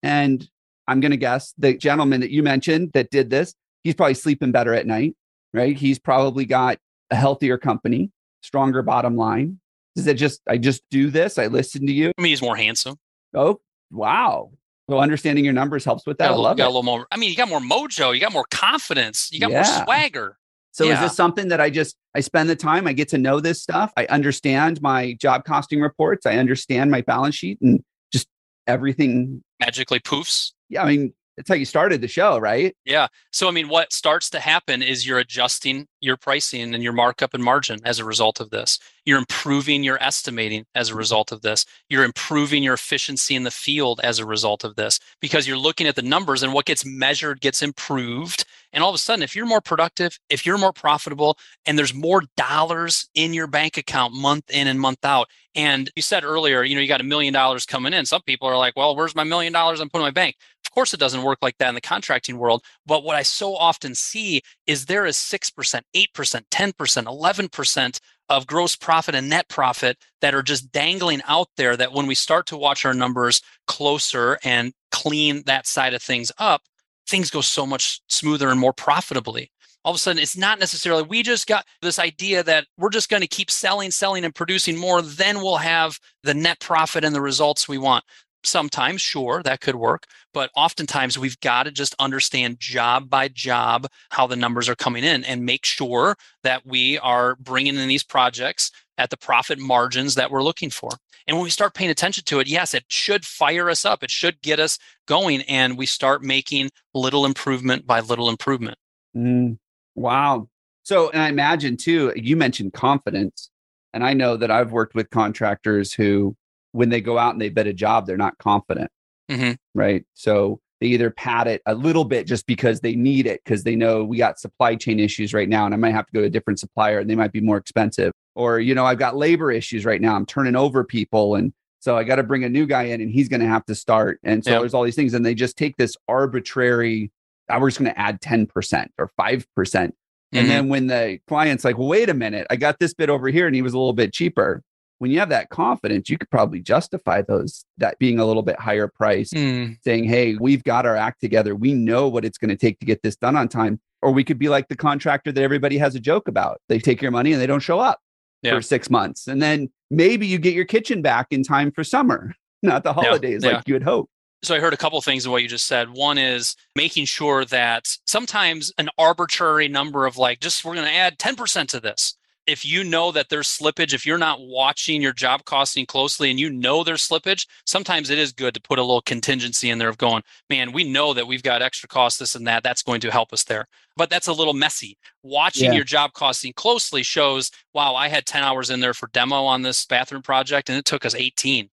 And 0.02 0.48
I'm 0.88 1.00
going 1.00 1.10
to 1.12 1.16
guess 1.16 1.54
the 1.58 1.74
gentleman 1.76 2.20
that 2.20 2.30
you 2.30 2.42
mentioned 2.42 2.92
that 2.94 3.10
did 3.10 3.30
this, 3.30 3.54
he's 3.84 3.94
probably 3.94 4.14
sleeping 4.14 4.52
better 4.52 4.74
at 4.74 4.86
night, 4.86 5.16
right? 5.54 5.76
He's 5.76 5.98
probably 5.98 6.44
got 6.44 6.78
a 7.10 7.16
healthier 7.16 7.58
company, 7.58 8.10
stronger 8.42 8.82
bottom 8.82 9.16
line. 9.16 9.60
Is 9.96 10.06
it 10.06 10.14
just, 10.14 10.40
I 10.48 10.58
just 10.58 10.82
do 10.90 11.10
this? 11.10 11.38
I 11.38 11.46
listen 11.46 11.86
to 11.86 11.92
you. 11.92 12.12
I 12.18 12.22
mean, 12.22 12.30
he's 12.30 12.42
more 12.42 12.56
handsome. 12.56 12.96
Oh, 13.34 13.60
wow. 13.90 14.50
So 14.90 14.98
understanding 14.98 15.44
your 15.44 15.54
numbers 15.54 15.84
helps 15.84 16.06
with 16.06 16.18
that. 16.18 16.26
Got, 16.26 16.30
I 16.30 16.34
a, 16.34 16.36
little, 16.36 16.44
love 16.44 16.56
got 16.58 16.64
it. 16.64 16.66
a 16.66 16.70
little 16.70 16.82
more. 16.82 17.06
I 17.10 17.16
mean, 17.16 17.30
you 17.30 17.36
got 17.36 17.48
more 17.48 17.60
mojo. 17.60 18.14
You 18.14 18.20
got 18.20 18.32
more 18.32 18.46
confidence. 18.50 19.30
You 19.32 19.40
got 19.40 19.50
Yeah. 19.50 19.62
more 19.62 19.84
swagger. 19.84 20.38
So 20.76 20.90
is 20.90 21.00
this 21.00 21.16
something 21.16 21.48
that 21.48 21.58
I 21.58 21.70
just 21.70 21.96
I 22.14 22.20
spend 22.20 22.50
the 22.50 22.56
time, 22.56 22.86
I 22.86 22.92
get 22.92 23.08
to 23.08 23.18
know 23.18 23.40
this 23.40 23.62
stuff, 23.62 23.92
I 23.96 24.04
understand 24.06 24.82
my 24.82 25.14
job 25.14 25.46
costing 25.46 25.80
reports, 25.80 26.26
I 26.26 26.36
understand 26.36 26.90
my 26.90 27.00
balance 27.00 27.34
sheet 27.34 27.58
and 27.62 27.82
just 28.12 28.28
everything. 28.66 29.42
Magically 29.58 30.00
poofs. 30.00 30.52
Yeah, 30.68 30.82
I 30.82 30.88
mean, 30.88 31.14
that's 31.36 31.48
how 31.48 31.54
you 31.54 31.66
started 31.66 32.00
the 32.00 32.08
show, 32.08 32.38
right? 32.38 32.74
Yeah. 32.84 33.08
So, 33.30 33.46
I 33.46 33.50
mean, 33.50 33.68
what 33.68 33.92
starts 33.92 34.30
to 34.30 34.40
happen 34.40 34.82
is 34.82 35.06
you're 35.06 35.18
adjusting 35.18 35.86
your 36.00 36.16
pricing 36.16 36.74
and 36.74 36.82
your 36.82 36.94
markup 36.94 37.34
and 37.34 37.44
margin 37.44 37.78
as 37.84 37.98
a 37.98 38.04
result 38.04 38.40
of 38.40 38.50
this. 38.50 38.78
You're 39.04 39.18
improving 39.18 39.84
your 39.84 40.02
estimating 40.02 40.64
as 40.74 40.88
a 40.88 40.92
mm-hmm. 40.92 40.98
result 40.98 41.32
of 41.32 41.42
this. 41.42 41.66
You're 41.90 42.04
improving 42.04 42.62
your 42.62 42.74
efficiency 42.74 43.34
in 43.34 43.42
the 43.42 43.50
field 43.50 44.00
as 44.02 44.18
a 44.18 44.26
result 44.26 44.64
of 44.64 44.76
this 44.76 44.98
because 45.20 45.46
you're 45.46 45.58
looking 45.58 45.86
at 45.86 45.94
the 45.94 46.02
numbers 46.02 46.42
and 46.42 46.54
what 46.54 46.64
gets 46.64 46.86
measured 46.86 47.40
gets 47.40 47.60
improved. 47.62 48.44
And 48.72 48.82
all 48.82 48.90
of 48.90 48.94
a 48.94 48.98
sudden, 48.98 49.22
if 49.22 49.36
you're 49.36 49.46
more 49.46 49.60
productive, 49.60 50.18
if 50.30 50.44
you're 50.44 50.58
more 50.58 50.72
profitable, 50.72 51.38
and 51.66 51.78
there's 51.78 51.94
more 51.94 52.22
dollars 52.36 53.08
in 53.14 53.32
your 53.32 53.46
bank 53.46 53.76
account 53.76 54.12
month 54.12 54.50
in 54.50 54.66
and 54.66 54.80
month 54.80 55.04
out, 55.04 55.28
and 55.54 55.90
you 55.96 56.02
said 56.02 56.24
earlier, 56.24 56.62
you 56.62 56.74
know, 56.74 56.82
you 56.82 56.88
got 56.88 57.00
a 57.00 57.04
million 57.04 57.32
dollars 57.32 57.64
coming 57.64 57.94
in. 57.94 58.04
Some 58.04 58.20
people 58.22 58.46
are 58.46 58.58
like, 58.58 58.76
well, 58.76 58.94
where's 58.94 59.14
my 59.14 59.24
million 59.24 59.54
dollars 59.54 59.80
I'm 59.80 59.88
putting 59.88 60.02
in 60.02 60.08
my 60.08 60.10
bank? 60.10 60.36
Course, 60.76 60.92
it 60.92 61.00
doesn't 61.00 61.22
work 61.22 61.38
like 61.40 61.56
that 61.56 61.70
in 61.70 61.74
the 61.74 61.80
contracting 61.80 62.36
world. 62.36 62.62
But 62.84 63.02
what 63.02 63.16
I 63.16 63.22
so 63.22 63.56
often 63.56 63.94
see 63.94 64.42
is 64.66 64.84
there 64.84 65.06
is 65.06 65.16
6%, 65.16 65.50
8%, 65.56 65.80
10%, 66.14 66.72
11% 66.74 68.00
of 68.28 68.46
gross 68.46 68.76
profit 68.76 69.14
and 69.14 69.30
net 69.30 69.48
profit 69.48 69.96
that 70.20 70.34
are 70.34 70.42
just 70.42 70.70
dangling 70.72 71.22
out 71.26 71.48
there 71.56 71.78
that 71.78 71.92
when 71.92 72.06
we 72.06 72.14
start 72.14 72.44
to 72.48 72.58
watch 72.58 72.84
our 72.84 72.92
numbers 72.92 73.40
closer 73.66 74.38
and 74.44 74.74
clean 74.92 75.42
that 75.46 75.66
side 75.66 75.94
of 75.94 76.02
things 76.02 76.30
up, 76.38 76.60
things 77.08 77.30
go 77.30 77.40
so 77.40 77.64
much 77.64 78.02
smoother 78.10 78.50
and 78.50 78.60
more 78.60 78.74
profitably. 78.74 79.50
All 79.82 79.92
of 79.92 79.96
a 79.96 79.98
sudden, 80.00 80.20
it's 80.20 80.36
not 80.36 80.58
necessarily 80.58 81.04
we 81.04 81.22
just 81.22 81.46
got 81.46 81.64
this 81.80 81.98
idea 81.98 82.42
that 82.42 82.66
we're 82.76 82.90
just 82.90 83.08
going 83.08 83.22
to 83.22 83.28
keep 83.28 83.50
selling, 83.50 83.92
selling, 83.92 84.24
and 84.24 84.34
producing 84.34 84.76
more, 84.76 85.00
then 85.00 85.36
we'll 85.36 85.56
have 85.56 85.98
the 86.24 86.34
net 86.34 86.60
profit 86.60 87.04
and 87.04 87.14
the 87.14 87.20
results 87.20 87.68
we 87.68 87.78
want. 87.78 88.04
Sometimes, 88.46 89.02
sure, 89.02 89.42
that 89.42 89.60
could 89.60 89.74
work. 89.74 90.04
But 90.32 90.50
oftentimes, 90.54 91.18
we've 91.18 91.38
got 91.40 91.64
to 91.64 91.72
just 91.72 91.94
understand 91.98 92.60
job 92.60 93.10
by 93.10 93.28
job 93.28 93.88
how 94.10 94.26
the 94.26 94.36
numbers 94.36 94.68
are 94.68 94.76
coming 94.76 95.02
in 95.04 95.24
and 95.24 95.44
make 95.44 95.64
sure 95.64 96.16
that 96.42 96.64
we 96.64 96.98
are 96.98 97.36
bringing 97.36 97.76
in 97.76 97.88
these 97.88 98.04
projects 98.04 98.70
at 98.98 99.10
the 99.10 99.16
profit 99.16 99.58
margins 99.58 100.14
that 100.14 100.30
we're 100.30 100.42
looking 100.42 100.70
for. 100.70 100.90
And 101.26 101.36
when 101.36 101.44
we 101.44 101.50
start 101.50 101.74
paying 101.74 101.90
attention 101.90 102.24
to 102.26 102.38
it, 102.38 102.46
yes, 102.46 102.72
it 102.72 102.84
should 102.88 103.24
fire 103.24 103.68
us 103.68 103.84
up. 103.84 104.04
It 104.04 104.10
should 104.10 104.40
get 104.42 104.60
us 104.60 104.78
going. 105.06 105.42
And 105.42 105.76
we 105.76 105.86
start 105.86 106.22
making 106.22 106.70
little 106.94 107.26
improvement 107.26 107.86
by 107.86 108.00
little 108.00 108.28
improvement. 108.28 108.78
Mm, 109.16 109.58
wow. 109.96 110.48
So, 110.84 111.10
and 111.10 111.20
I 111.20 111.28
imagine 111.28 111.76
too, 111.76 112.12
you 112.14 112.36
mentioned 112.36 112.74
confidence. 112.74 113.50
And 113.92 114.04
I 114.04 114.12
know 114.12 114.36
that 114.36 114.50
I've 114.50 114.72
worked 114.72 114.94
with 114.94 115.10
contractors 115.10 115.92
who, 115.92 116.36
when 116.76 116.90
they 116.90 117.00
go 117.00 117.18
out 117.18 117.32
and 117.32 117.40
they 117.40 117.48
bid 117.48 117.66
a 117.66 117.72
job, 117.72 118.06
they're 118.06 118.16
not 118.16 118.36
confident, 118.38 118.90
Mhm. 119.30 119.56
right? 119.74 120.04
So 120.14 120.60
they 120.80 120.88
either 120.88 121.10
pad 121.10 121.46
it 121.46 121.62
a 121.64 121.74
little 121.74 122.04
bit 122.04 122.26
just 122.26 122.46
because 122.46 122.80
they 122.80 122.94
need 122.94 123.26
it, 123.26 123.40
because 123.44 123.64
they 123.64 123.74
know 123.74 124.04
we 124.04 124.18
got 124.18 124.38
supply 124.38 124.74
chain 124.76 125.00
issues 125.00 125.32
right 125.32 125.48
now 125.48 125.64
and 125.64 125.72
I 125.72 125.78
might 125.78 125.92
have 125.94 126.06
to 126.06 126.12
go 126.12 126.20
to 126.20 126.26
a 126.26 126.30
different 126.30 126.58
supplier 126.60 126.98
and 126.98 127.08
they 127.08 127.14
might 127.14 127.32
be 127.32 127.40
more 127.40 127.56
expensive. 127.56 128.12
Or, 128.34 128.60
you 128.60 128.74
know, 128.74 128.84
I've 128.84 128.98
got 128.98 129.16
labor 129.16 129.50
issues 129.50 129.86
right 129.86 130.00
now. 130.02 130.14
I'm 130.14 130.26
turning 130.26 130.54
over 130.54 130.84
people. 130.84 131.34
And 131.36 131.54
so 131.80 131.96
I 131.96 132.04
got 132.04 132.16
to 132.16 132.22
bring 132.22 132.44
a 132.44 132.48
new 132.50 132.66
guy 132.66 132.82
in 132.84 133.00
and 133.00 133.10
he's 133.10 133.28
going 133.30 133.40
to 133.40 133.46
have 133.48 133.64
to 133.66 133.74
start. 133.74 134.20
And 134.22 134.44
so 134.44 134.50
Yeah. 134.50 134.58
there's 134.58 134.74
all 134.74 134.82
these 134.84 134.96
things. 134.96 135.14
And 135.14 135.24
they 135.24 135.34
just 135.34 135.56
take 135.56 135.78
this 135.78 135.96
arbitrary, 136.08 137.10
"Ah, 137.48 137.58
we're 137.58 137.68
just 137.70 137.78
going 137.80 137.90
to 137.90 137.98
add 137.98 138.20
10% 138.20 138.90
or 138.98 139.08
5%. 139.16 139.94
And 140.32 140.44
Mhm. 140.44 140.48
then 140.48 140.68
when 140.68 140.86
the 140.88 141.20
client's 141.26 141.64
like, 141.64 141.78
well, 141.78 141.88
wait 141.88 142.10
a 142.10 142.14
minute, 142.14 142.46
I 142.50 142.56
got 142.56 142.78
this 142.80 142.92
bit 142.92 143.08
over 143.08 143.28
here 143.28 143.46
and 143.46 143.56
he 143.56 143.62
was 143.62 143.72
a 143.72 143.78
little 143.78 143.92
bit 143.94 144.12
cheaper. 144.12 144.62
When 144.98 145.10
you 145.10 145.18
have 145.18 145.28
that 145.28 145.50
confidence, 145.50 146.08
you 146.08 146.16
could 146.18 146.30
probably 146.30 146.60
justify 146.60 147.22
those 147.22 147.64
that 147.78 147.98
being 147.98 148.18
a 148.18 148.24
little 148.24 148.42
bit 148.42 148.58
higher 148.58 148.88
price, 148.88 149.30
Mm, 149.30 149.76
saying, 149.84 150.04
hey, 150.04 150.36
we've 150.36 150.64
got 150.64 150.86
our 150.86 150.96
act 150.96 151.20
together. 151.20 151.54
We 151.54 151.74
know 151.74 152.08
what 152.08 152.24
it's 152.24 152.38
going 152.38 152.48
to 152.48 152.56
take 152.56 152.78
to 152.80 152.86
get 152.86 153.02
this 153.02 153.16
done 153.16 153.36
on 153.36 153.48
time. 153.48 153.80
Or 154.02 154.10
we 154.12 154.24
could 154.24 154.38
be 154.38 154.48
like 154.48 154.68
the 154.68 154.76
contractor 154.76 155.32
that 155.32 155.42
everybody 155.42 155.78
has 155.78 155.94
a 155.94 156.00
joke 156.00 156.28
about. 156.28 156.60
They 156.68 156.78
take 156.78 157.02
your 157.02 157.10
money 157.10 157.32
and 157.32 157.40
they 157.40 157.46
don't 157.46 157.60
show 157.60 157.78
up 157.80 158.00
Yeah. 158.42 158.54
for 158.54 158.62
six 158.62 158.88
months. 158.88 159.26
And 159.26 159.42
then 159.42 159.68
maybe 159.90 160.26
you 160.26 160.38
get 160.38 160.54
your 160.54 160.64
kitchen 160.66 161.02
back 161.02 161.26
in 161.30 161.42
time 161.42 161.70
for 161.72 161.82
summer, 161.84 162.34
not 162.62 162.82
the 162.84 162.92
holidays 162.92 163.42
yeah. 163.44 163.56
like 163.56 163.68
you 163.68 163.74
had 163.74 163.82
hoped. 163.82 164.10
So 164.42 164.54
I 164.54 164.60
heard 164.60 164.74
a 164.74 164.76
couple 164.76 164.98
of 164.98 165.04
things 165.04 165.24
in 165.26 165.32
what 165.32 165.42
you 165.42 165.48
just 165.48 165.66
said. 165.66 165.90
One 165.90 166.18
is 166.18 166.56
making 166.76 167.06
sure 167.06 167.44
that 167.46 167.88
sometimes 168.06 168.72
an 168.78 168.90
arbitrary 168.98 169.66
number 169.66 170.06
of 170.06 170.16
like, 170.18 170.40
just 170.40 170.64
we're 170.64 170.74
going 170.74 170.86
to 170.86 170.92
add 170.92 171.18
10% 171.18 171.68
to 171.68 171.80
this. 171.80 172.16
If 172.46 172.64
you 172.64 172.84
know 172.84 173.10
that 173.10 173.28
there's 173.28 173.48
slippage, 173.48 173.92
if 173.92 174.06
you're 174.06 174.18
not 174.18 174.40
watching 174.40 175.02
your 175.02 175.12
job 175.12 175.44
costing 175.44 175.84
closely 175.84 176.30
and 176.30 176.38
you 176.38 176.48
know 176.48 176.84
there's 176.84 177.06
slippage, 177.06 177.46
sometimes 177.64 178.08
it 178.08 178.18
is 178.18 178.32
good 178.32 178.54
to 178.54 178.60
put 178.60 178.78
a 178.78 178.82
little 178.82 179.02
contingency 179.02 179.68
in 179.70 179.78
there 179.78 179.88
of 179.88 179.98
going, 179.98 180.22
man, 180.48 180.70
we 180.70 180.84
know 180.84 181.12
that 181.12 181.26
we've 181.26 181.42
got 181.42 181.60
extra 181.60 181.88
costs, 181.88 182.20
this 182.20 182.36
and 182.36 182.46
that. 182.46 182.62
That's 182.62 182.84
going 182.84 183.00
to 183.00 183.10
help 183.10 183.32
us 183.32 183.42
there. 183.44 183.66
But 183.96 184.10
that's 184.10 184.28
a 184.28 184.32
little 184.32 184.54
messy. 184.54 184.96
Watching 185.24 185.66
Yeah. 185.66 185.72
your 185.72 185.84
job 185.84 186.12
costing 186.12 186.52
closely 186.52 187.02
shows, 187.02 187.50
wow, 187.74 187.96
I 187.96 188.08
had 188.08 188.26
10 188.26 188.44
hours 188.44 188.70
in 188.70 188.78
there 188.80 188.94
for 188.94 189.08
demo 189.12 189.42
on 189.44 189.62
this 189.62 189.84
bathroom 189.84 190.22
project 190.22 190.68
and 190.68 190.78
it 190.78 190.84
took 190.84 191.04
us 191.04 191.14
18. 191.16 191.68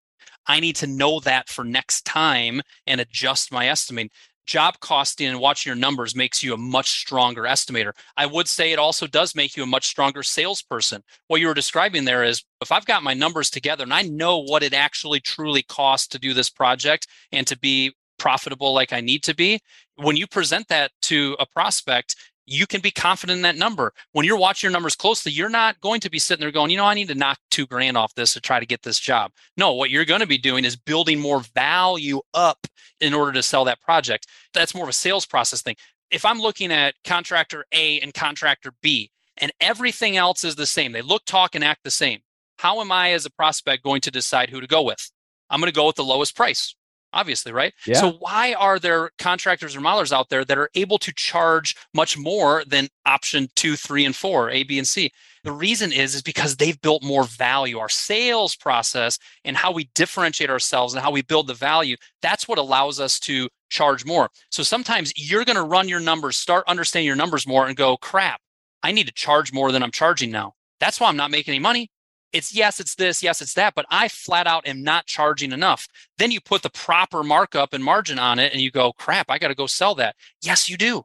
I 0.48 0.60
need 0.60 0.76
to 0.78 0.88
know 0.88 1.20
that 1.22 1.50
for 1.50 1.64
next 1.64 2.06
time 2.06 2.62
and 2.88 3.00
adjust 3.00 3.52
my 3.52 3.68
estimating. 3.68 4.10
Job 4.46 4.80
costing 4.80 5.28
and 5.28 5.40
watching 5.40 5.70
your 5.70 5.80
numbers 5.80 6.16
makes 6.16 6.44
you 6.44 6.54
a 6.54 6.58
much 6.58 7.00
stronger 7.00 7.44
estimator. 7.44 7.94
I 8.18 8.26
would 8.26 8.48
say 8.48 8.72
it 8.72 8.80
also 8.80 9.08
does 9.08 9.36
make 9.36 9.56
you 9.56 9.64
a 9.64 9.68
much 9.68 9.88
stronger 9.88 10.24
salesperson. 10.24 11.04
What 11.28 11.40
you 11.42 11.48
were 11.48 11.54
describing 11.54 12.06
there 12.06 12.24
is 12.24 12.44
if 12.62 12.72
I've 12.72 12.86
got 12.86 13.04
my 13.04 13.14
numbers 13.14 13.50
together 13.50 13.84
and 13.84 13.94
I 13.94 14.02
know 14.04 14.40
what 14.40 14.64
it 14.64 14.74
actually 14.74 15.20
truly 15.20 15.64
costs 15.64 16.08
to 16.10 16.20
do 16.20 16.34
this 16.34 16.50
project 16.50 17.08
and 17.32 17.46
to 17.48 17.58
be 17.58 17.94
profitable 18.18 18.74
like 18.74 18.94
I 18.94 19.02
need 19.02 19.24
to 19.24 19.36
be, 19.36 19.60
when 19.96 20.16
you 20.16 20.28
present 20.28 20.68
that 20.68 20.92
to 21.04 21.36
a 21.40 21.46
prospect, 21.46 22.16
you 22.52 22.68
can 22.68 22.82
be 22.82 22.92
confident 22.92 23.38
in 23.38 23.42
that 23.44 23.56
number. 23.56 23.94
When 24.12 24.26
you're 24.26 24.38
watching 24.38 24.68
your 24.68 24.74
numbers 24.74 24.96
closely, 24.96 25.32
you're 25.32 25.50
not 25.50 25.80
going 25.80 26.02
to 26.02 26.10
be 26.10 26.20
sitting 26.20 26.42
there 26.42 26.52
going, 26.52 26.70
you 26.70 26.78
know, 26.78 26.86
I 26.86 26.94
need 26.94 27.08
to 27.08 27.16
knock 27.16 27.40
two 27.50 27.66
grand 27.66 27.98
off 27.98 28.14
this 28.14 28.34
to 28.34 28.42
try 28.42 28.60
to 28.60 28.66
get 28.66 28.84
this 28.84 29.00
job. 29.00 29.32
No, 29.56 29.74
what 29.74 29.90
you're 29.90 30.06
going 30.06 30.20
to 30.20 30.28
be 30.28 30.38
doing 30.38 30.66
is 30.66 30.76
building 30.76 31.20
more 31.20 31.40
value 31.56 32.22
up 32.34 32.68
in 33.00 33.14
order 33.14 33.32
to 33.32 33.44
sell 33.44 33.64
that 33.66 33.82
project. 33.82 34.28
That's 34.54 34.76
more 34.76 34.84
of 34.84 34.90
a 34.90 34.94
sales 34.94 35.26
process 35.26 35.62
thing. 35.62 35.76
If 36.12 36.26
I'm 36.26 36.42
looking 36.42 36.72
at 36.72 36.96
contractor 37.06 37.66
A 37.72 38.00
and 38.02 38.14
contractor 38.14 38.74
B 38.82 39.12
and 39.38 39.52
everything 39.62 40.18
else 40.18 40.44
is 40.44 40.56
the 40.56 40.66
same, 40.66 40.92
they 40.92 41.02
look, 41.02 41.24
talk, 41.26 41.56
and 41.56 41.64
act 41.64 41.84
the 41.84 41.92
same. 41.92 42.20
How 42.60 42.82
am 42.82 42.92
I 42.92 43.14
as 43.14 43.26
a 43.26 43.32
prospect 43.32 43.84
going 43.84 44.02
to 44.02 44.12
decide 44.12 44.50
who 44.50 44.60
to 44.60 44.68
go 44.68 44.84
with? 44.84 45.10
I'm 45.50 45.60
going 45.60 45.72
to 45.72 45.76
go 45.76 45.88
with 45.88 45.96
the 45.96 46.04
lowest 46.04 46.36
price 46.36 46.76
obviously, 47.14 47.52
right? 47.52 47.74
Yeah. 47.86 48.00
So 48.00 48.12
why 48.20 48.54
are 48.54 48.80
there 48.80 49.12
contractors 49.18 49.76
or 49.76 49.82
modelers 49.82 50.12
out 50.12 50.30
there 50.30 50.46
that 50.46 50.58
are 50.58 50.70
able 50.76 50.98
to 51.00 51.14
charge 51.14 51.76
much 51.94 52.18
more 52.18 52.64
than 52.66 52.88
option 53.06 53.50
two, 53.56 53.76
three, 53.76 54.06
and 54.06 54.16
four, 54.16 54.50
A, 54.50 54.64
B, 54.64 54.78
and 54.78 54.88
C? 54.88 55.12
The 55.44 55.52
reason 55.52 55.92
is 55.92 56.14
is 56.14 56.22
because 56.22 56.56
they've 56.56 56.80
built 56.82 57.04
more 57.04 57.24
value. 57.24 57.80
Our 57.80 57.90
sales 57.90 58.56
process 58.56 59.18
and 59.44 59.58
how 59.58 59.72
we 59.72 59.90
differentiate 59.96 60.50
ourselves 60.50 60.94
and 60.94 61.02
how 61.02 61.12
we 61.12 61.24
build 61.24 61.48
the 61.48 61.54
value, 61.56 61.96
that's 62.22 62.48
what 62.48 62.60
allows 62.60 63.00
us 63.00 63.20
to 63.22 63.50
charge 63.70 64.06
more. 64.06 64.30
So 64.52 64.62
sometimes 64.62 65.12
you're 65.16 65.46
going 65.46 65.56
to 65.56 65.64
run 65.64 65.90
your 65.90 66.00
numbers, 66.00 66.38
start 66.38 66.64
understanding 66.68 67.08
your 67.08 67.16
numbers 67.16 67.48
more 67.48 67.68
and 67.68 67.76
go, 67.76 67.98
crap, 67.98 68.40
I 68.84 68.92
need 68.92 69.08
to 69.08 69.14
charge 69.14 69.52
more 69.52 69.72
than 69.72 69.82
I'm 69.82 69.92
charging 69.92 70.30
now. 70.30 70.54
That's 70.80 71.00
why 71.00 71.08
I'm 71.08 71.18
not 71.18 71.32
making 71.32 71.54
any 71.54 71.60
money. 71.60 71.90
It's 72.34 72.54
yes, 72.56 72.80
it's 72.80 72.96
this, 72.96 73.22
yes, 73.22 73.42
it's 73.42 73.54
that, 73.56 73.76
but 73.76 73.86
I 73.90 74.08
flat 74.08 74.48
out 74.48 74.66
am 74.68 74.84
not 74.84 75.06
charging 75.06 75.52
enough. 75.52 75.88
Then 76.18 76.32
you 76.32 76.40
put 76.40 76.62
the 76.62 76.70
proper 76.70 77.24
markup 77.24 77.74
and 77.74 77.84
margin 77.84 78.20
on 78.20 78.40
it 78.40 78.54
and 78.54 78.62
you 78.62 78.72
go, 78.72 78.94
crap, 78.94 79.30
I 79.30 79.38
got 79.38 79.50
to 79.50 79.56
go 79.56 79.68
sell 79.68 79.96
that. 79.96 80.16
Yes, 80.42 80.70
you 80.70 80.78
do. 80.78 81.04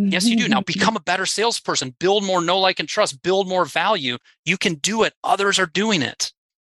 Yes, 0.00 0.26
you 0.26 0.36
do. 0.36 0.46
Now 0.46 0.60
mm-hmm. 0.60 0.78
become 0.78 0.96
a 0.96 1.00
better 1.00 1.26
salesperson, 1.26 1.96
build 1.98 2.22
more 2.22 2.40
know, 2.40 2.60
like, 2.60 2.78
and 2.78 2.88
trust, 2.88 3.20
build 3.22 3.48
more 3.48 3.64
value. 3.64 4.16
You 4.44 4.56
can 4.56 4.74
do 4.74 5.02
it. 5.02 5.12
Others 5.24 5.58
are 5.58 5.66
doing 5.66 6.02
it. 6.02 6.32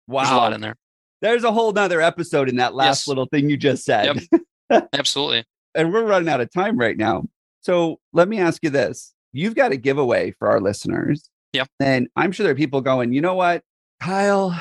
There's 0.07 0.29
a 0.29 0.35
lot 0.35 0.49
Wow. 0.49 0.55
in 0.55 0.61
there. 0.61 0.75
There's 1.21 1.43
a 1.43 1.51
whole 1.51 1.71
nother 1.71 2.01
episode 2.01 2.49
in 2.49 2.55
that 2.55 2.73
last 2.73 3.01
Yes. 3.01 3.07
little 3.07 3.27
thing 3.27 3.47
you 3.47 3.57
just 3.57 3.83
said. 3.85 4.25
Absolutely. 4.93 5.45
and 5.75 5.93
we're 5.93 6.03
running 6.03 6.29
out 6.29 6.41
of 6.41 6.51
time 6.51 6.77
right 6.77 6.97
now. 6.97 7.23
So 7.61 7.99
let 8.11 8.27
me 8.27 8.39
ask 8.39 8.63
you 8.63 8.71
this. 8.71 9.13
You've 9.33 9.53
got 9.55 9.71
a 9.71 9.77
giveaway 9.77 10.31
for 10.31 10.49
our 10.49 10.59
listeners. 10.59 11.29
Yep. 11.53 11.67
And 11.79 12.07
I'm 12.15 12.31
sure 12.31 12.43
there 12.43 12.53
are 12.53 12.57
people 12.57 12.81
going, 12.81 13.13
you 13.13 13.21
know 13.21 13.35
what, 13.35 13.63
Kyle, 14.01 14.59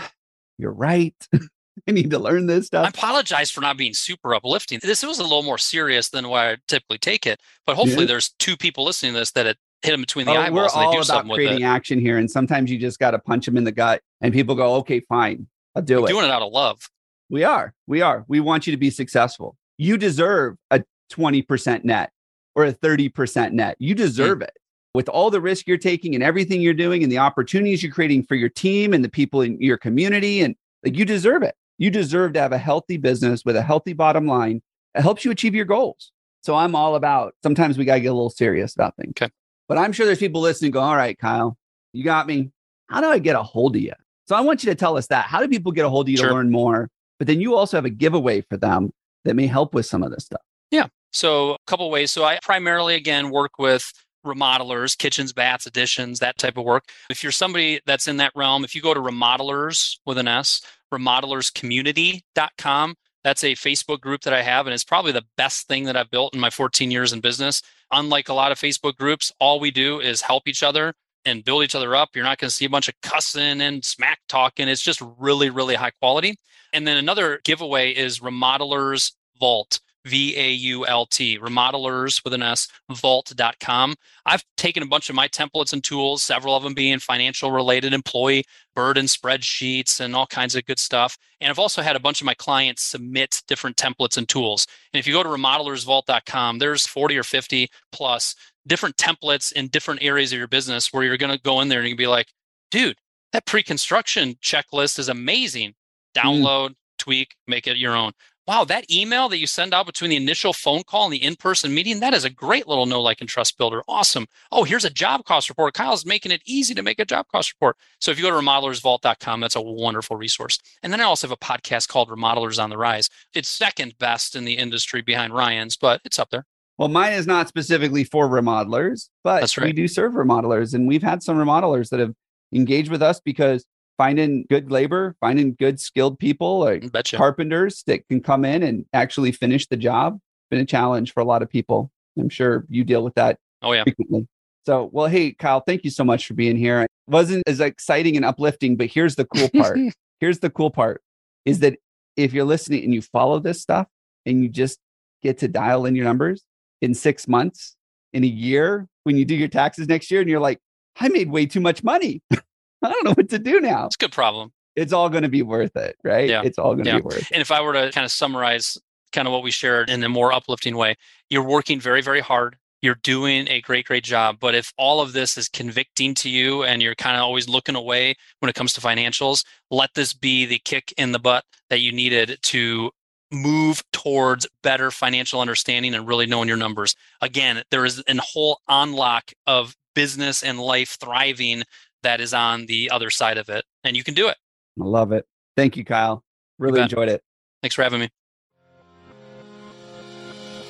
you're 0.59 0.73
right. 0.73 1.15
I 1.89 1.93
need 1.93 2.11
to 2.11 2.19
learn 2.19 2.47
this 2.47 2.67
stuff. 2.67 2.85
I 2.85 2.89
apologize 2.89 3.51
for 3.51 3.63
not 3.63 3.79
being 3.79 3.95
super 3.95 4.35
uplifting. 4.35 4.81
This 4.83 5.03
was 5.03 5.19
a 5.19 5.23
little 5.23 5.43
more 5.43 5.57
serious 5.57 6.11
than 6.11 6.29
why 6.29 6.53
I 6.53 6.57
typically 6.69 6.99
take 6.99 7.27
it, 7.27 7.41
but 7.67 7.75
hopefully 7.75 8.03
Yeah. 8.03 8.09
there's 8.09 8.35
two 8.39 8.57
people 8.57 8.85
listening 8.85 9.15
to 9.15 9.21
this 9.21 9.33
that 9.33 9.47
it 9.47 9.57
hit 9.83 9.93
them 9.93 10.03
between 10.03 10.27
the 10.27 10.33
Oh, 10.33 10.35
we're 10.35 10.41
eyeballs 10.41 10.75
and 10.75 10.83
they 10.83 10.87
all 10.87 10.93
do 10.93 11.13
about 11.13 11.29
creating 11.31 11.65
action 11.65 11.99
here. 11.99 12.19
And 12.19 12.31
sometimes 12.31 12.71
you 12.71 12.79
just 12.79 12.99
got 12.99 13.13
to 13.13 13.19
punch 13.19 13.47
them 13.47 13.57
in 13.57 13.65
the 13.65 13.73
gut 13.73 14.03
and 14.21 14.35
people 14.35 14.55
go, 14.55 14.75
okay, 14.77 15.01
fine, 15.01 15.47
I'll 15.75 15.83
do 15.83 16.01
I'm 16.01 16.05
it. 16.05 16.09
doing 16.09 16.27
it 16.27 16.31
out 16.31 16.43
of 16.43 16.53
love. 16.53 16.91
We 17.31 17.45
are. 17.45 17.73
We 17.87 18.03
are. 18.03 18.25
We 18.29 18.41
want 18.41 18.67
you 18.67 18.73
to 18.73 18.77
be 18.77 18.91
successful. 18.91 19.57
You 19.79 19.97
deserve 19.97 20.57
a 20.71 20.85
20% 21.13 21.85
net 21.85 22.11
or 22.55 22.67
a 22.67 22.75
30% 22.75 23.53
net. 23.53 23.77
You 23.79 23.95
hmm. 23.95 23.99
deserve 23.99 24.43
it. 24.43 24.53
With 24.95 25.09
all 25.09 25.31
the 25.31 25.41
risk 25.41 25.69
you're 25.69 25.79
taking 25.79 26.15
and 26.15 26.25
everything 26.25 26.61
you're 26.61 26.75
doing 26.75 27.03
and 27.03 27.13
the 27.13 27.19
opportunities 27.19 27.83
you're 27.83 27.93
creating 27.93 28.25
for 28.25 28.35
your 28.35 28.49
team 28.49 28.93
and 28.93 29.05
the 29.05 29.09
people 29.09 29.41
in 29.41 29.61
your 29.61 29.77
community 29.79 30.41
and 30.41 30.57
like 30.85 30.97
you 30.97 31.05
deserve 31.05 31.43
it. 31.43 31.55
You 31.79 31.91
deserve 31.91 32.33
to 32.35 32.41
have 32.41 32.53
a 32.53 32.59
healthy 32.59 32.97
business 32.97 33.45
with 33.45 33.57
a 33.57 33.63
healthy 33.63 33.93
bottom 33.93 34.27
line. 34.27 34.63
It 34.95 35.03
helps 35.03 35.25
you 35.25 35.31
achieve 35.31 35.55
your 35.55 35.65
goals. 35.65 36.11
So 36.43 36.55
I'm 36.55 36.75
all 36.75 36.97
about 36.97 37.35
sometimes 37.43 37.79
we 37.79 37.85
got 37.85 37.95
to 37.95 38.01
get 38.01 38.09
a 38.09 38.13
little 38.15 38.31
serious 38.31 38.75
about 38.75 38.97
things. 38.97 39.13
Okay. 39.17 39.31
But 39.69 39.79
I'm 39.79 39.93
sure 39.93 40.07
there's 40.07 40.19
people 40.19 40.41
listening 40.41 40.73
go, 40.73 40.81
all 40.81 40.97
right, 40.97 41.17
Kyle, 41.19 41.57
you 41.93 42.03
got 42.03 42.27
me. 42.27 42.51
How 42.89 43.01
do 43.01 43.07
I 43.07 43.19
get 43.19 43.37
a 43.37 43.43
hold 43.43 43.77
of 43.77 43.83
you? 43.83 43.93
So 44.27 44.35
I 44.35 44.41
want 44.41 44.65
you 44.65 44.71
to 44.71 44.75
tell 44.75 44.97
us 44.97 45.07
that. 45.09 45.27
How 45.27 45.41
do 45.41 45.49
people 45.49 45.71
get 45.71 45.85
a 45.85 45.89
hold 45.89 46.07
of 46.07 46.11
you 46.11 46.17
Sure. 46.17 46.29
to 46.29 46.35
learn 46.35 46.51
more? 46.51 46.91
But 47.19 47.29
then 47.29 47.41
you 47.41 47.55
also 47.55 47.77
have 47.77 47.85
a 47.85 47.91
giveaway 47.91 48.41
for 48.41 48.57
them 48.57 48.93
that 49.25 49.35
may 49.35 49.47
help 49.47 49.75
with 49.75 49.87
some 49.87 50.03
of 50.03 50.11
this 50.11 50.25
stuff. 50.25 50.41
Yeah. 50.71 50.87
So 51.13 51.53
a 51.53 51.57
couple 51.67 51.89
ways. 51.91 52.11
So 52.11 52.25
I 52.25 52.39
primarily 52.43 52.95
again 52.97 53.31
work 53.31 53.53
with 53.59 53.93
remodelers, 54.25 54.97
kitchens, 54.97 55.33
baths, 55.33 55.67
additions, 55.67 56.19
that 56.19 56.39
type 56.39 56.57
of 56.57 56.65
work. 56.65 56.85
If 57.09 57.23
you're 57.23 57.33
somebody 57.33 57.81
that's 57.87 58.09
in 58.09 58.17
that 58.19 58.33
realm, 58.35 58.65
if 58.65 58.75
you 58.75 58.83
go 58.83 58.95
to 58.95 59.01
remodelers 59.01 59.99
with 60.07 60.19
an 60.19 60.29
S, 60.29 60.63
remodelerscommunity.com, 60.93 62.95
that's 63.23 63.45
a 63.45 63.53
Facebook 63.53 64.01
group 64.01 64.23
that 64.23 64.33
I 64.33 64.43
have, 64.43 64.67
and 64.67 64.75
it's 64.75 64.85
probably 64.85 65.13
the 65.13 65.27
best 65.37 65.69
thing 65.69 65.85
that 65.85 65.97
I've 65.97 66.11
built 66.11 66.35
in 66.35 66.41
my 66.41 66.51
14 66.51 66.91
years 66.91 67.13
in 67.13 67.21
business. 67.21 67.63
Unlike 67.93 68.31
a 68.31 68.35
lot 68.35 68.53
of 68.53 68.59
Facebook 68.59 68.97
groups, 68.97 69.33
all 69.41 69.61
we 69.61 69.71
do 69.71 70.01
is 70.01 70.23
help 70.23 70.49
each 70.49 70.63
other 70.63 70.95
and 71.27 71.45
build 71.45 71.63
each 71.63 71.75
other 71.75 71.95
up. 71.95 72.11
You're 72.15 72.25
not 72.25 72.39
going 72.39 72.49
to 72.49 72.55
see 72.55 72.65
a 72.65 72.71
bunch 72.71 72.89
of 72.89 72.95
cussing 73.03 73.61
and 73.61 73.85
smack 73.85 74.21
talking. 74.29 74.69
It's 74.69 74.81
just 74.81 75.03
really, 75.19 75.51
really 75.51 75.75
high 75.75 75.91
quality. 75.91 76.39
And 76.73 76.87
then 76.87 76.97
another 76.97 77.41
giveaway 77.45 77.91
is 77.91 78.21
Remodelers 78.21 79.13
Vault. 79.39 79.81
V 80.07 80.37
A 80.37 80.51
U 80.51 80.87
L 80.87 81.07
T, 81.07 81.39
remodelers 81.39 82.25
with 82.25 82.33
an 82.33 82.43
S, 82.43 82.69
vault.com. 82.91 83.95
I've 84.25 84.45
taken 84.57 84.83
a 84.83 84.87
bunch 84.87 85.11
of 85.11 85.17
my 85.17 85.29
templates 85.29 85.73
and 85.73 85.85
tools, 85.85 86.23
several 86.23 86.57
of 86.57 86.63
them 86.63 86.75
being 86.75 86.99
financial 86.99 87.53
related, 87.53 87.93
employee 87.93 88.45
burden 88.75 89.07
spreadsheets, 89.07 90.01
and 90.01 90.17
all 90.17 90.27
kinds 90.27 90.55
of 90.55 90.65
good 90.65 90.79
stuff. 90.79 91.19
And 91.41 91.51
I've 91.51 91.59
also 91.59 91.83
had 91.83 91.97
a 91.97 92.01
bunch 92.01 92.21
of 92.21 92.25
my 92.25 92.35
clients 92.35 92.83
submit 92.83 93.43
different 93.47 93.77
templates 93.77 94.17
and 94.17 94.29
tools. 94.29 94.67
And 94.93 94.99
if 94.99 95.07
you 95.07 95.13
go 95.13 95.23
to 95.23 95.29
remodelersvault.com, 95.29 96.59
there's 96.59 96.87
40 96.87 97.19
or 97.19 97.23
50 97.23 97.69
plus 97.93 98.35
different 98.67 98.97
templates 98.97 99.53
in 99.53 99.69
different 99.69 100.03
areas 100.03 100.33
of 100.33 100.39
your 100.39 100.49
business 100.49 100.93
where 100.93 101.03
you're 101.03 101.17
going 101.17 101.33
to 101.33 101.43
go 101.43 101.61
in 101.61 101.69
there 101.69 101.81
and 101.81 101.89
you 101.89 101.95
can 101.95 101.99
be 101.99 102.07
like, 102.07 102.29
dude, 102.71 102.97
that 103.33 103.47
pre 103.47 103.63
construction 103.63 104.35
checklist 104.43 104.99
is 104.99 105.09
amazing. 105.09 105.75
Mm. 106.17 106.23
Download, 106.23 106.75
tweak, 106.99 107.35
make 107.47 107.67
it 107.67 107.77
your 107.77 107.95
own 107.95 108.13
wow, 108.51 108.65
that 108.65 108.91
email 108.91 109.29
that 109.29 109.39
you 109.39 109.47
send 109.47 109.73
out 109.73 109.87
between 109.87 110.11
the 110.11 110.17
initial 110.17 110.53
phone 110.53 110.83
call 110.83 111.05
and 111.05 111.13
the 111.13 111.23
in-person 111.23 111.73
meeting, 111.73 112.01
that 112.01 112.13
is 112.13 112.25
a 112.25 112.31
great 112.31 112.67
little 112.67 112.85
know, 112.85 113.01
like, 113.01 113.21
and 113.21 113.31
trust 113.31 113.57
builder. 113.57 113.81
Awesome. 113.87 114.27
Oh, 114.51 114.65
here's 114.65 114.85
a 114.85 114.91
job 114.91 115.25
cost 115.25 115.49
report. 115.49 115.73
Kyle's 115.73 116.05
making 116.05 116.33
it 116.33 116.43
easy 116.45 116.75
to 116.75 116.83
make 116.83 116.99
a 116.99 117.05
job 117.05 117.27
cost 117.31 117.53
report. 117.53 117.77
So 118.01 118.11
if 118.11 118.19
you 118.19 118.25
go 118.25 118.31
to 118.31 118.45
remodelersvault.com, 118.45 119.39
that's 119.39 119.55
a 119.55 119.63
wonderful 119.63 120.17
resource. 120.17 120.59
And 120.83 120.93
then 120.93 121.01
I 121.01 121.05
also 121.05 121.29
have 121.29 121.33
a 121.33 121.37
podcast 121.37 121.87
called 121.87 122.09
Remodelers 122.09 122.61
on 122.61 122.71
the 122.71 122.77
Rise. 122.77 123.09
It's 123.37 123.49
second 123.49 123.97
best 124.01 124.35
in 124.35 124.45
the 124.45 124.55
industry 124.55 125.01
behind 125.01 125.33
Ryan's, 125.33 125.77
but 125.77 126.01
it's 126.05 126.19
up 126.19 126.31
there. 126.31 126.45
Well, 126.77 126.89
mine 126.89 127.13
is 127.13 127.29
not 127.29 127.47
specifically 127.47 128.03
for 128.03 128.29
remodelers, 128.29 129.11
but 129.23 129.43
That's 129.43 129.57
we 129.57 129.73
do 129.73 129.87
serve 129.87 130.15
remodelers. 130.15 130.75
And 130.75 130.89
we've 130.89 131.05
had 131.05 131.23
some 131.23 131.37
remodelers 131.37 131.91
that 131.91 132.01
have 132.01 132.15
engaged 132.53 132.91
with 132.91 133.01
us 133.01 133.21
because 133.21 133.65
finding 134.01 134.47
good 134.49 134.71
labor, 134.71 135.15
finding 135.21 135.55
good 135.59 135.79
skilled 135.79 136.19
people 136.19 136.61
like 136.61 136.91
Betcha. 136.91 137.19
carpenters 137.19 137.83
that 137.87 138.09
can 138.09 138.19
come 138.23 138.47
in 138.47 138.63
and 138.63 138.87
actually 138.95 139.31
finish 139.31 139.67
the 139.67 139.77
job 139.77 140.19
been 140.51 140.59
a 140.59 140.65
challenge 140.65 141.13
for 141.13 141.21
a 141.21 141.25
lot 141.25 141.43
of 141.43 141.51
people. 141.51 141.91
I'm 142.19 142.31
sure 142.31 142.65
you 142.71 142.83
deal 142.83 143.05
with 143.05 143.15
that 143.17 143.39
Oh, 143.61 143.73
yeah. 143.73 143.83
frequently. 143.83 144.27
So, 144.65 144.89
well, 144.91 145.07
hey, 145.07 145.33
Kyle, 145.33 145.61
thank 145.61 145.85
you 145.85 145.91
so 145.91 146.03
much 146.03 146.27
for 146.27 146.33
being 146.33 146.57
here. 146.57 146.81
It 146.81 146.91
wasn't 147.09 147.43
as 147.47 147.61
exciting 147.61 148.17
and 148.17 148.25
uplifting, 148.25 148.75
but 148.79 148.87
here's 148.87 149.17
the 149.17 149.27
cool 149.27 149.51
part. 149.51 149.79
here's 150.21 150.39
the 150.39 150.49
cool 150.49 150.71
part 150.71 151.03
is 151.45 151.59
that 151.59 151.79
if 152.17 152.33
you're 152.33 152.47
listening 152.47 152.83
and 152.85 152.95
you 152.95 153.03
follow 153.03 153.39
this 153.39 153.61
stuff 153.61 153.87
and 154.25 154.43
you 154.43 154.49
just 154.49 154.79
get 155.23 155.37
to 155.39 155.49
dial 155.49 155.85
in 155.85 155.95
your 155.95 156.07
numbers 156.07 156.43
in 156.81 156.95
six 156.95 157.29
months, 157.29 157.77
in 158.15 158.25
a 158.25 158.27
year, 158.27 158.89
when 159.05 159.19
you 159.19 159.27
do 159.27 159.35
your 159.35 159.49
taxes 159.49 159.89
next 159.89 160.11
year, 160.11 160.23
and 160.23 160.31
you're 160.31 160.41
like, 160.41 160.59
I 160.99 161.09
made 161.11 161.31
way 161.31 161.45
too 161.45 161.61
much 161.61 161.85
money. 161.85 162.23
I 162.85 162.91
don't 162.91 163.05
know 163.05 163.13
what 163.15 163.29
to 163.31 163.39
do 163.39 163.61
now. 163.61 163.87
It's 163.87 163.97
a 163.97 163.99
good 163.99 164.13
problem. 164.13 164.53
it's 164.77 164.93
all 164.93 165.09
going 165.09 165.25
to 165.25 165.29
be 165.29 165.43
worth 165.43 165.77
it, 165.77 165.97
right? 166.05 166.29
Yeah. 166.29 166.43
It's 166.45 166.59
all 166.59 166.75
going 166.75 166.85
to 166.85 166.91
Yeah. 166.91 166.97
be 166.99 167.03
worth 167.03 167.19
it. 167.23 167.29
And 167.33 167.41
if 167.43 167.51
I 167.51 167.61
were 167.61 167.73
to 167.75 167.91
kind 167.93 168.05
of 168.05 168.11
summarize 168.11 168.79
kind 169.13 169.27
of 169.27 169.33
what 169.33 169.43
we 169.43 169.51
shared 169.51 169.91
in 169.91 170.03
a 170.05 170.09
more 170.09 170.33
uplifting 170.33 170.77
way, 170.77 170.95
you're 171.29 171.43
working 171.45 171.81
very, 171.81 172.01
very 172.01 172.21
hard. 172.21 172.57
You're 172.81 172.95
doing 173.03 173.47
a 173.49 173.61
great, 173.61 173.85
great 173.87 174.05
job. 174.05 174.39
But 174.41 174.55
if 174.55 174.73
all 174.79 175.01
of 175.03 175.13
this 175.13 175.37
is 175.37 175.49
convicting 175.51 176.15
to 176.15 176.31
you 176.31 176.63
and 176.63 176.81
you're 176.81 176.95
kind 176.95 177.17
of 177.17 177.23
always 177.23 177.47
looking 177.49 177.75
away 177.75 178.15
when 178.39 178.49
it 178.49 178.55
comes 178.55 178.73
to 178.75 178.81
financials, 178.81 179.45
let 179.71 179.91
this 179.95 180.15
be 180.15 180.47
the 180.47 180.61
kick 180.65 180.95
in 180.97 181.13
the 181.13 181.19
butt 181.19 181.45
that 181.69 181.81
you 181.81 181.93
needed 181.93 182.39
to 182.43 182.91
move 183.33 183.83
towards 183.93 184.47
better 184.63 184.91
financial 184.91 185.41
understanding 185.41 185.95
and 185.95 186.09
really 186.09 186.27
knowing 186.27 186.49
your 186.49 186.57
numbers. 186.57 186.95
Again, 187.21 187.63
there 187.71 187.85
is 187.85 188.03
a 188.09 188.17
whole 188.21 188.61
unlock 188.69 189.33
of 189.47 189.77
business 189.95 190.43
and 190.43 190.59
life 190.59 190.97
thriving 191.01 191.65
that 192.03 192.21
is 192.21 192.35
on 192.35 192.67
the 192.67 192.91
other 192.91 193.11
side 193.11 193.39
of 193.39 193.49
it. 193.49 193.65
And 193.85 193.97
you 193.97 194.05
can 194.05 194.15
do 194.15 194.29
it. 194.29 194.37
I 194.81 194.85
love 194.85 195.13
it. 195.13 195.27
Thank 195.57 195.77
you, 195.77 195.85
Kyle. 195.85 196.23
Really 196.59 196.81
bet. 196.81 196.91
enjoyed 196.91 197.09
it. 197.09 197.23
Thanks 197.63 197.75
for 197.75 197.83
having 197.83 198.01
me. 198.01 198.09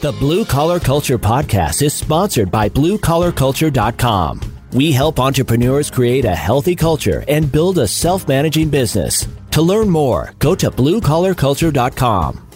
The 0.00 0.12
Blue 0.12 0.46
Collar 0.46 0.80
Culture 0.80 1.18
podcast 1.18 1.82
is 1.82 1.92
sponsored 1.92 2.50
by 2.50 2.70
BlueCollarCulture.com. 2.70 4.40
We 4.72 4.92
help 4.92 5.20
entrepreneurs 5.20 5.90
create 5.90 6.24
a 6.24 6.34
healthy 6.34 6.74
culture 6.74 7.24
and 7.28 7.50
build 7.52 7.78
a 7.78 7.86
self 7.86 8.26
managing 8.26 8.70
business. 8.70 9.26
To 9.50 9.62
learn 9.62 9.90
more, 9.90 10.32
go 10.38 10.54
to 10.54 10.70
BlueCollarCulture.com. 10.70 12.49